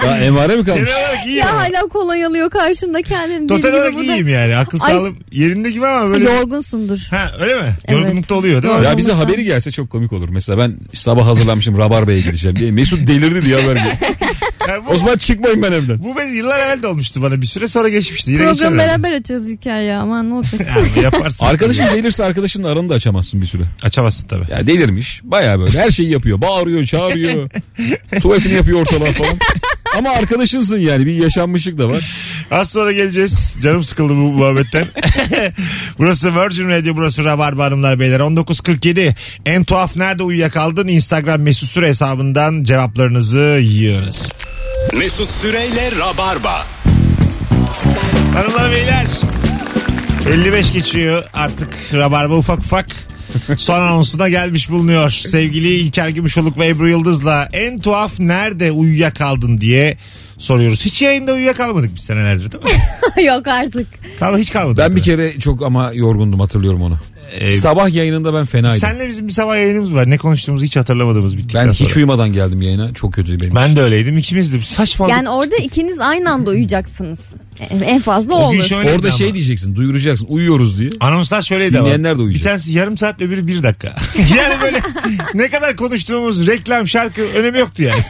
Ya 0.07 0.19
emare 0.19 0.57
mi 0.57 0.65
kalmış? 0.65 0.85
Genel 0.91 1.01
olarak 1.05 1.27
iyiyim 1.27 1.39
Ya 1.43 1.51
ama. 1.51 1.61
hala 1.61 1.81
kolonyalıyor 1.89 2.51
karşımda 2.51 3.03
kendini. 3.03 3.47
Total 3.47 3.63
deli 3.63 3.71
gibi 3.71 3.77
olarak 3.77 3.95
burada. 3.95 4.05
iyiyim 4.15 4.29
yani. 4.29 4.57
Akıl 4.57 4.79
Ay- 4.81 4.93
sağlığım 4.93 5.17
yerinde 5.33 5.71
gibi 5.71 5.87
ama 5.87 6.11
böyle. 6.11 6.25
Yorgunsundur. 6.25 6.99
Ha 7.11 7.31
öyle 7.41 7.55
mi? 7.55 7.75
Evet. 7.89 7.99
Yorgunlukta 8.01 8.35
oluyor 8.35 8.63
değil 8.63 8.75
mi? 8.75 8.85
Ya 8.85 8.97
bize 8.97 9.13
Olmasa. 9.13 9.29
haberi 9.29 9.45
gelse 9.45 9.71
çok 9.71 9.91
komik 9.91 10.13
olur. 10.13 10.29
Mesela 10.29 10.59
ben 10.59 10.77
sabah 10.95 11.27
hazırlanmışım 11.27 11.79
Rabarba'ya 11.79 12.19
gideceğim 12.21 12.57
diye. 12.57 12.71
Mesut 12.71 13.07
delirdi 13.09 13.43
diye 13.47 13.61
haber 13.61 13.77
geliyor. 13.77 13.97
Yani 14.73 14.87
bu, 14.87 14.91
O 14.91 14.97
zaman 14.97 15.17
çıkmayın 15.17 15.63
ben 15.63 15.73
evden. 15.73 16.03
bu 16.05 16.17
ben 16.17 16.27
yıllar 16.27 16.59
evvel 16.61 16.83
de 16.83 16.87
olmuştu 16.87 17.23
bana. 17.23 17.41
Bir 17.41 17.47
süre 17.47 17.69
sonra 17.69 17.89
geçmişti. 17.89 18.31
Yine 18.31 18.41
geçer 18.45 18.55
Program 18.59 18.79
herhalde. 18.79 19.03
beraber 19.03 19.19
açıyoruz 19.21 19.51
İlker 19.51 19.81
ya 19.81 20.01
aman 20.01 20.31
ne 20.31 20.35
olacak. 20.35 20.61
Ha, 20.71 21.01
yaparsın. 21.03 21.47
Arkadaşın 21.47 21.85
delirse 21.95 22.25
arkadaşınla 22.25 22.69
aranı 22.69 22.89
da 22.89 22.95
açamazsın 22.95 23.43
bir 23.43 23.47
süre. 23.47 23.63
Açamazsın 23.83 24.27
tabii. 24.29 24.45
Ya 24.51 24.67
delirmiş. 24.67 25.21
Baya 25.25 25.59
böyle 25.61 25.79
her 25.79 25.91
şeyi 25.91 26.11
yapıyor. 26.11 26.41
Bağırıyor, 26.41 26.85
çağırıyor. 26.85 27.51
Tuvaletini 28.21 28.55
yapıyor 28.55 28.81
ortalığa 28.81 29.13
falan. 29.13 29.35
Ama 29.99 30.11
arkadaşınsın 30.11 30.79
yani 30.79 31.07
bir 31.07 31.15
yaşanmışlık 31.15 31.79
da 31.79 31.89
var. 31.89 32.05
Az 32.51 32.71
sonra 32.71 32.93
geleceğiz. 32.93 33.57
Canım 33.63 33.85
sıkıldı 33.85 34.13
bu 34.13 34.15
muhabbetten. 34.15 34.85
burası 35.99 36.35
Virgin 36.35 36.69
Radio, 36.69 36.97
burası 36.97 37.25
Rabarba 37.25 37.65
Hanımlar 37.65 38.01
Beyler. 38.01 38.21
19.47. 38.21 39.15
En 39.47 39.65
tuhaf 39.65 39.97
nerede 39.97 40.23
uyuyakaldın? 40.23 40.89
Instagram 40.89 41.41
mesut 41.41 41.69
süre 41.69 41.89
hesabından 41.89 42.63
cevaplarınızı 42.63 43.61
yığınız. 43.63 44.33
Mesut 44.99 45.31
Süreyle 45.31 45.91
Rabarba. 45.99 46.67
Hanımlar 48.35 48.73
beyler. 48.73 49.07
55 50.29 50.73
geçiyor 50.73 51.25
artık 51.35 51.69
Rabarba 51.95 52.37
ufak 52.37 52.59
ufak. 52.59 52.87
Son 53.57 53.81
anonsuna 53.81 54.29
gelmiş 54.29 54.71
bulunuyor. 54.71 55.11
Sevgili 55.11 55.69
İlker 55.69 56.09
Gümüşoluk 56.09 56.59
ve 56.59 56.67
Ebru 56.67 56.89
Yıldız'la 56.89 57.49
en 57.53 57.79
tuhaf 57.79 58.19
nerede 58.19 58.71
uyuyakaldın 58.73 59.61
diye 59.61 59.97
soruyoruz. 60.39 60.85
Hiç 60.85 61.03
yayında 61.03 61.33
uyuyakalmadık 61.33 61.95
biz 61.95 62.03
senelerdir 62.03 62.53
değil 62.53 62.65
mi? 62.65 63.25
Yok 63.25 63.49
artık. 63.49 63.87
Kal, 64.19 64.39
hiç 64.39 64.53
kalmadık. 64.53 64.79
Ben 64.79 64.97
bir 64.97 65.03
kere 65.03 65.39
çok 65.39 65.63
ama 65.63 65.91
yorgundum 65.95 66.41
hatırlıyorum 66.41 66.83
onu. 66.83 66.99
Ee, 67.41 67.53
Sabah 67.53 67.95
yayınında 67.95 68.35
ben 68.35 68.47
fenaydım. 68.47 68.81
Senle 68.81 69.09
bizim 69.09 69.29
bir 69.29 69.33
sabah 69.33 69.57
yayınımız 69.57 69.95
var. 69.95 70.11
Ne 70.11 70.19
konuştuğumuzu 70.19 70.65
hiç 70.65 70.77
hatırlamadığımız 70.77 71.37
bittikten 71.37 71.69
ben 71.69 71.73
sonra. 71.73 71.89
hiç 71.89 71.97
uyumadan 71.97 72.33
geldim 72.33 72.63
yayına. 72.63 72.95
Çok 72.95 73.15
kötüydü 73.15 73.41
benim. 73.45 73.55
Ben 73.55 73.77
de 73.77 73.83
öyleydim. 73.83 74.19
İkimiz 74.19 74.55
de 74.55 74.63
saçmalık. 74.63 75.13
Yani 75.13 75.29
orada 75.31 75.57
ikiniz 75.57 76.01
aynı 76.01 76.31
anda 76.33 76.51
uyuyacaksınız. 76.51 77.35
En 77.71 78.01
fazla 78.01 78.35
o 78.35 78.39
O 78.39 78.43
olur. 78.49 78.71
Orada 78.95 79.09
ama. 79.09 79.11
şey 79.17 79.35
diyeceksin 79.35 79.77
duyuracaksın 79.77 80.27
uyuyoruz 80.31 80.79
diye. 80.79 80.91
Anonslar 81.01 81.43
şöyleydi 81.43 81.79
ama. 81.79 81.87
Dinleyenler 81.87 82.17
de 82.19 82.21
uyuyacak. 82.23 82.41
Bir 82.45 82.49
tanesi 82.49 82.73
yarım 82.73 82.97
saat 82.99 83.23
öbürü 83.23 83.47
bir 83.47 83.63
dakika. 83.63 83.89
yani 84.37 84.55
böyle 84.63 84.79
ne 85.35 85.51
kadar 85.51 85.77
konuştuğumuz 85.77 86.47
reklam 86.47 86.89
şarkı 86.89 87.23
önemi 87.23 87.59
yoktu 87.59 87.83
yani. 87.83 88.01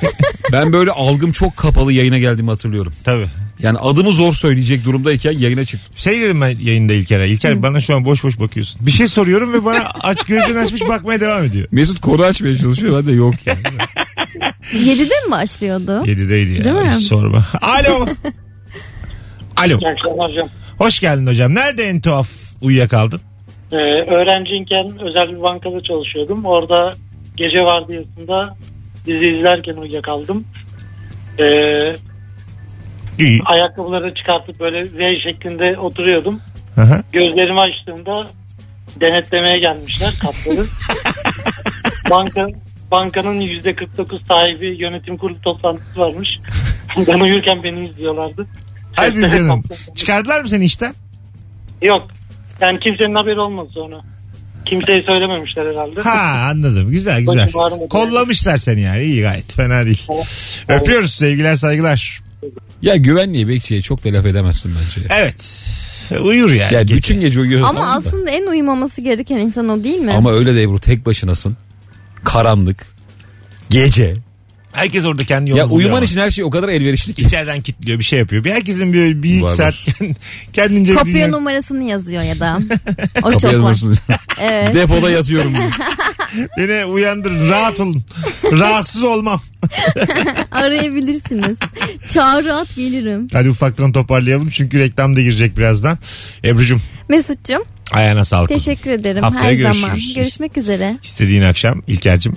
Ben 0.53 0.73
böyle 0.73 0.91
algım 0.91 1.33
çok 1.33 1.57
kapalı 1.57 1.93
yayına 1.93 2.19
geldiğimi 2.19 2.51
hatırlıyorum. 2.51 2.93
Tabii. 3.05 3.27
Yani 3.59 3.79
adımı 3.79 4.13
zor 4.13 4.33
söyleyecek 4.35 4.85
durumdayken 4.85 5.33
yayına 5.33 5.65
çıktım. 5.65 5.93
Şey 5.97 6.21
dedim 6.21 6.41
ben 6.41 6.57
yayında 6.63 6.93
İlker'e. 6.93 7.29
İlker 7.29 7.63
bana 7.63 7.81
şu 7.81 7.97
an 7.97 8.05
boş 8.05 8.25
boş 8.25 8.41
bakıyorsun. 8.41 8.87
Bir 8.87 8.91
şey 8.91 9.07
soruyorum 9.07 9.53
ve 9.53 9.65
bana 9.65 9.79
aç 10.03 10.25
gözünü 10.25 10.59
açmış 10.59 10.89
bakmaya 10.89 11.21
devam 11.21 11.45
ediyor. 11.45 11.69
Mesut 11.73 12.01
konu 12.01 12.23
açmaya 12.23 12.59
çalışıyor 12.59 12.99
ben 12.99 13.07
de 13.07 13.13
yok 13.13 13.35
yani. 13.47 13.59
7'de 14.73 15.27
mi 15.27 15.31
başlıyordu? 15.31 15.93
7'deydi 15.93 16.59
ya. 16.59 16.65
Değil 16.65 16.77
mi? 16.77 16.91
Hiç 16.97 17.03
sorma. 17.07 17.45
Alo. 17.61 18.07
Alo. 19.57 19.79
İyi 19.79 19.89
akşamlar 19.89 20.31
hocam. 20.31 20.49
Hoş 20.79 21.01
geldin 21.01 21.27
hocam. 21.27 21.55
Nerede 21.55 21.85
en 21.85 22.01
tuhaf 22.01 22.29
uyuyakaldın? 22.63 23.21
Ee, 23.73 23.77
öğrenciyken 24.11 24.99
özel 25.09 25.37
bir 25.37 25.43
bankada 25.43 25.83
çalışıyordum. 25.83 26.45
Orada 26.45 26.91
gece 27.37 27.59
vardiyasında 27.59 28.57
dizi 29.07 29.27
izlerken 29.37 29.77
uyuyakaldım. 29.77 30.45
Ee, 31.39 31.45
İyi. 33.19 33.41
ayakkabıları 33.45 34.15
çıkartıp 34.15 34.61
böyle 34.61 34.99
V 34.99 35.21
şeklinde 35.27 35.79
oturuyordum. 35.79 36.41
Aha. 36.77 37.03
Gözlerimi 37.13 37.61
açtığımda 37.61 38.27
denetlemeye 39.01 39.59
gelmişler 39.59 40.15
katları. 40.23 40.67
Banka 42.11 42.47
bankanın 42.91 43.41
%49 43.41 44.19
sahibi 44.29 44.77
yönetim 44.83 45.17
kurulu 45.17 45.41
toplantısı 45.41 46.01
varmış. 46.01 46.29
ben 47.09 47.21
uyurken 47.21 47.63
beni 47.63 47.89
izliyorlardı. 47.89 48.47
Hadi 48.97 49.21
canım. 49.21 49.65
Çıkardılar 49.95 50.41
mı 50.41 50.49
seni 50.49 50.65
işten? 50.65 50.95
Yok. 51.83 52.09
Yani 52.61 52.81
kimsenin 52.81 53.15
haberi 53.15 53.41
olmadı 53.41 53.69
sonra. 53.75 54.01
Kimseye 54.67 55.03
söylememişler 55.03 55.67
herhalde. 55.67 56.01
Ha 56.01 56.49
anladım. 56.51 56.91
Güzel 56.91 57.21
güzel. 57.21 57.51
Kollamışlar 57.91 58.59
seni 58.59 58.81
yani. 58.81 59.03
İyi 59.03 59.23
gayet. 59.23 59.53
Fena 59.53 59.85
değil. 59.85 60.09
Öpüyoruz 60.69 61.15
sevgiler 61.15 61.57
saygılar. 61.57 62.21
Ya 62.83 62.97
güvenliği 62.97 63.49
bekçiye 63.49 63.81
çok 63.81 64.05
da 64.05 64.09
laf 64.13 64.27
edemezsin 64.27 64.75
bence. 64.81 65.09
Evet. 65.15 65.65
Uyur 66.23 66.51
yani. 66.51 66.75
Yani 66.75 66.87
gece. 66.87 66.97
bütün 66.97 67.21
gece 67.21 67.41
uyuyor. 67.41 67.61
Ama 67.61 67.81
tamam 67.81 68.05
da. 68.05 68.09
aslında 68.09 68.31
en 68.31 68.47
uyumaması 68.47 69.01
gereken 69.01 69.37
insan 69.37 69.69
o 69.69 69.85
değil 69.85 69.99
mi? 69.99 70.13
Ama 70.13 70.33
öyle 70.33 70.55
de 70.55 70.63
Ebru 70.63 70.79
tek 70.79 71.07
başınasın. 71.07 71.57
Karanlık. 72.25 72.87
Gece. 73.71 74.15
Herkes 74.73 75.05
orada 75.05 75.25
kendi 75.25 75.51
yolunu 75.51 75.63
Ya 75.65 75.71
buluyor 75.71 75.79
uyuman 75.79 75.97
ama. 75.97 76.05
için 76.05 76.21
her 76.21 76.31
şey 76.31 76.45
o 76.45 76.51
kadar 76.51 76.69
elverişli 76.69 77.15
ki. 77.15 77.23
İçeriden 77.23 77.63
kilitliyor 77.63 77.99
bir 77.99 78.05
şey 78.05 78.19
yapıyor. 78.19 78.45
Bir 78.45 78.51
herkesin 78.53 78.93
bir, 78.93 79.23
bir 79.23 79.41
Var, 79.43 79.55
saat 79.57 79.75
kendince 80.53 80.93
bir 80.93 80.99
Kapıya 80.99 81.15
dünya- 81.15 81.29
numarasını 81.31 81.85
yazıyor 81.85 82.23
ya 82.23 82.41
da. 82.41 82.59
O 83.23 83.29
Kapıya 83.29 83.53
çok 83.53 83.63
var. 83.63 83.77
Evet. 84.41 84.75
Depoda 84.75 85.11
yatıyorum. 85.11 85.55
diye. 85.57 85.69
Beni 86.59 86.85
uyandırın 86.85 87.51
rahat 87.51 87.81
olun. 87.81 88.03
Rahatsız 88.53 89.03
olmam. 89.03 89.43
Arayabilirsiniz. 90.53 91.59
Çağrı 92.09 92.55
at 92.55 92.77
gelirim. 92.77 93.29
Hadi 93.33 93.49
ufaktan 93.49 93.93
toparlayalım 93.93 94.49
çünkü 94.49 94.79
reklam 94.79 95.17
da 95.17 95.21
girecek 95.21 95.57
birazdan. 95.59 95.99
Ebru'cum 96.45 96.83
Mesut'cum 97.09 97.63
ayağına 97.91 98.25
sağlık. 98.25 98.49
teşekkür 98.49 98.91
ederim 98.91 99.23
Haftaya 99.23 99.45
her 99.45 99.53
görüşürüz. 99.53 99.81
zaman. 99.83 99.99
Görüşmek 100.15 100.57
üzere. 100.57 100.97
İstediğin 101.03 101.43
akşam 101.43 101.83
İlker'cim. 101.87 102.37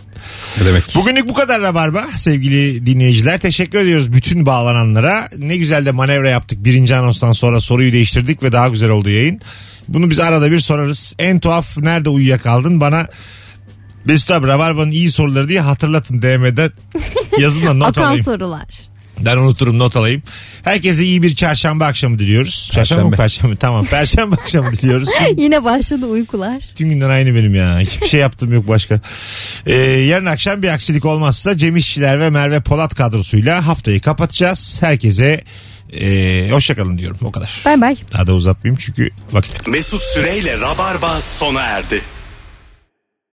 ne 0.61 0.65
demek? 0.65 0.83
Bugünlük 0.95 1.27
bu 1.27 1.33
kadar 1.33 1.61
Rabarba 1.61 2.03
sevgili 2.17 2.85
dinleyiciler. 2.85 3.39
Teşekkür 3.39 3.77
ediyoruz 3.79 4.13
bütün 4.13 4.45
bağlananlara. 4.45 5.29
Ne 5.37 5.57
güzel 5.57 5.85
de 5.85 5.91
manevra 5.91 6.29
yaptık. 6.29 6.63
Birinci 6.63 6.95
anonstan 6.95 7.33
sonra 7.33 7.61
soruyu 7.61 7.93
değiştirdik 7.93 8.43
ve 8.43 8.51
daha 8.51 8.67
güzel 8.67 8.89
oldu 8.89 9.09
yayın. 9.09 9.39
Bunu 9.87 10.09
biz 10.09 10.19
arada 10.19 10.51
bir 10.51 10.59
sorarız. 10.59 11.13
En 11.19 11.39
tuhaf 11.39 11.77
nerede 11.77 12.09
uyuyakaldın 12.09 12.79
bana 12.79 13.07
Mesut 14.05 14.31
abi 14.31 14.47
Rabarba'nın 14.47 14.91
iyi 14.91 15.11
soruları 15.11 15.49
diye 15.49 15.59
hatırlatın 15.61 16.21
DM'den. 16.21 16.71
Yazın 17.39 17.65
da 17.65 17.73
not 17.73 17.87
Akan 17.97 18.03
alayım. 18.07 18.23
sorular. 18.25 18.67
Ben 19.19 19.37
unuturum 19.37 19.79
not 19.79 19.95
alayım. 19.95 20.23
Herkese 20.63 21.03
iyi 21.03 21.23
bir 21.23 21.35
çarşamba 21.35 21.85
akşamı 21.85 22.19
diliyoruz. 22.19 22.69
Çarşamba 22.73 23.03
mı 23.03 23.09
Perşembe. 23.11 23.23
perşembe 23.23 23.55
tamam. 23.55 23.85
Perşembe 23.85 24.35
akşamı 24.35 24.71
diliyoruz. 24.73 25.09
Yine 25.37 25.63
başladı 25.63 26.05
uykular. 26.05 26.61
tüm 26.75 26.89
günden 26.89 27.09
aynı 27.09 27.35
benim 27.35 27.55
ya. 27.55 27.79
Hiçbir 27.79 28.07
şey 28.07 28.19
yaptım 28.19 28.53
yok 28.53 28.67
başka. 28.67 28.99
Ee, 29.65 29.73
yarın 29.83 30.25
akşam 30.25 30.61
bir 30.61 30.69
aksilik 30.69 31.05
olmazsa 31.05 31.57
Cem 31.57 31.75
İşçiler 31.77 32.19
ve 32.19 32.29
Merve 32.29 32.59
Polat 32.61 32.95
kadrosuyla 32.95 33.67
haftayı 33.67 34.01
kapatacağız. 34.01 34.77
Herkese 34.81 35.43
e, 35.99 36.47
hoşçakalın 36.51 36.97
diyorum 36.97 37.17
o 37.21 37.31
kadar. 37.31 37.61
Bay 37.65 37.81
bay. 37.81 37.95
Daha 38.13 38.27
da 38.27 38.33
uzatmayayım 38.33 38.79
çünkü 38.85 39.09
vakit. 39.31 39.67
Mesut 39.67 40.01
Süreyle 40.03 40.59
Rabarba 40.59 41.21
sona 41.21 41.61
erdi. 41.61 42.01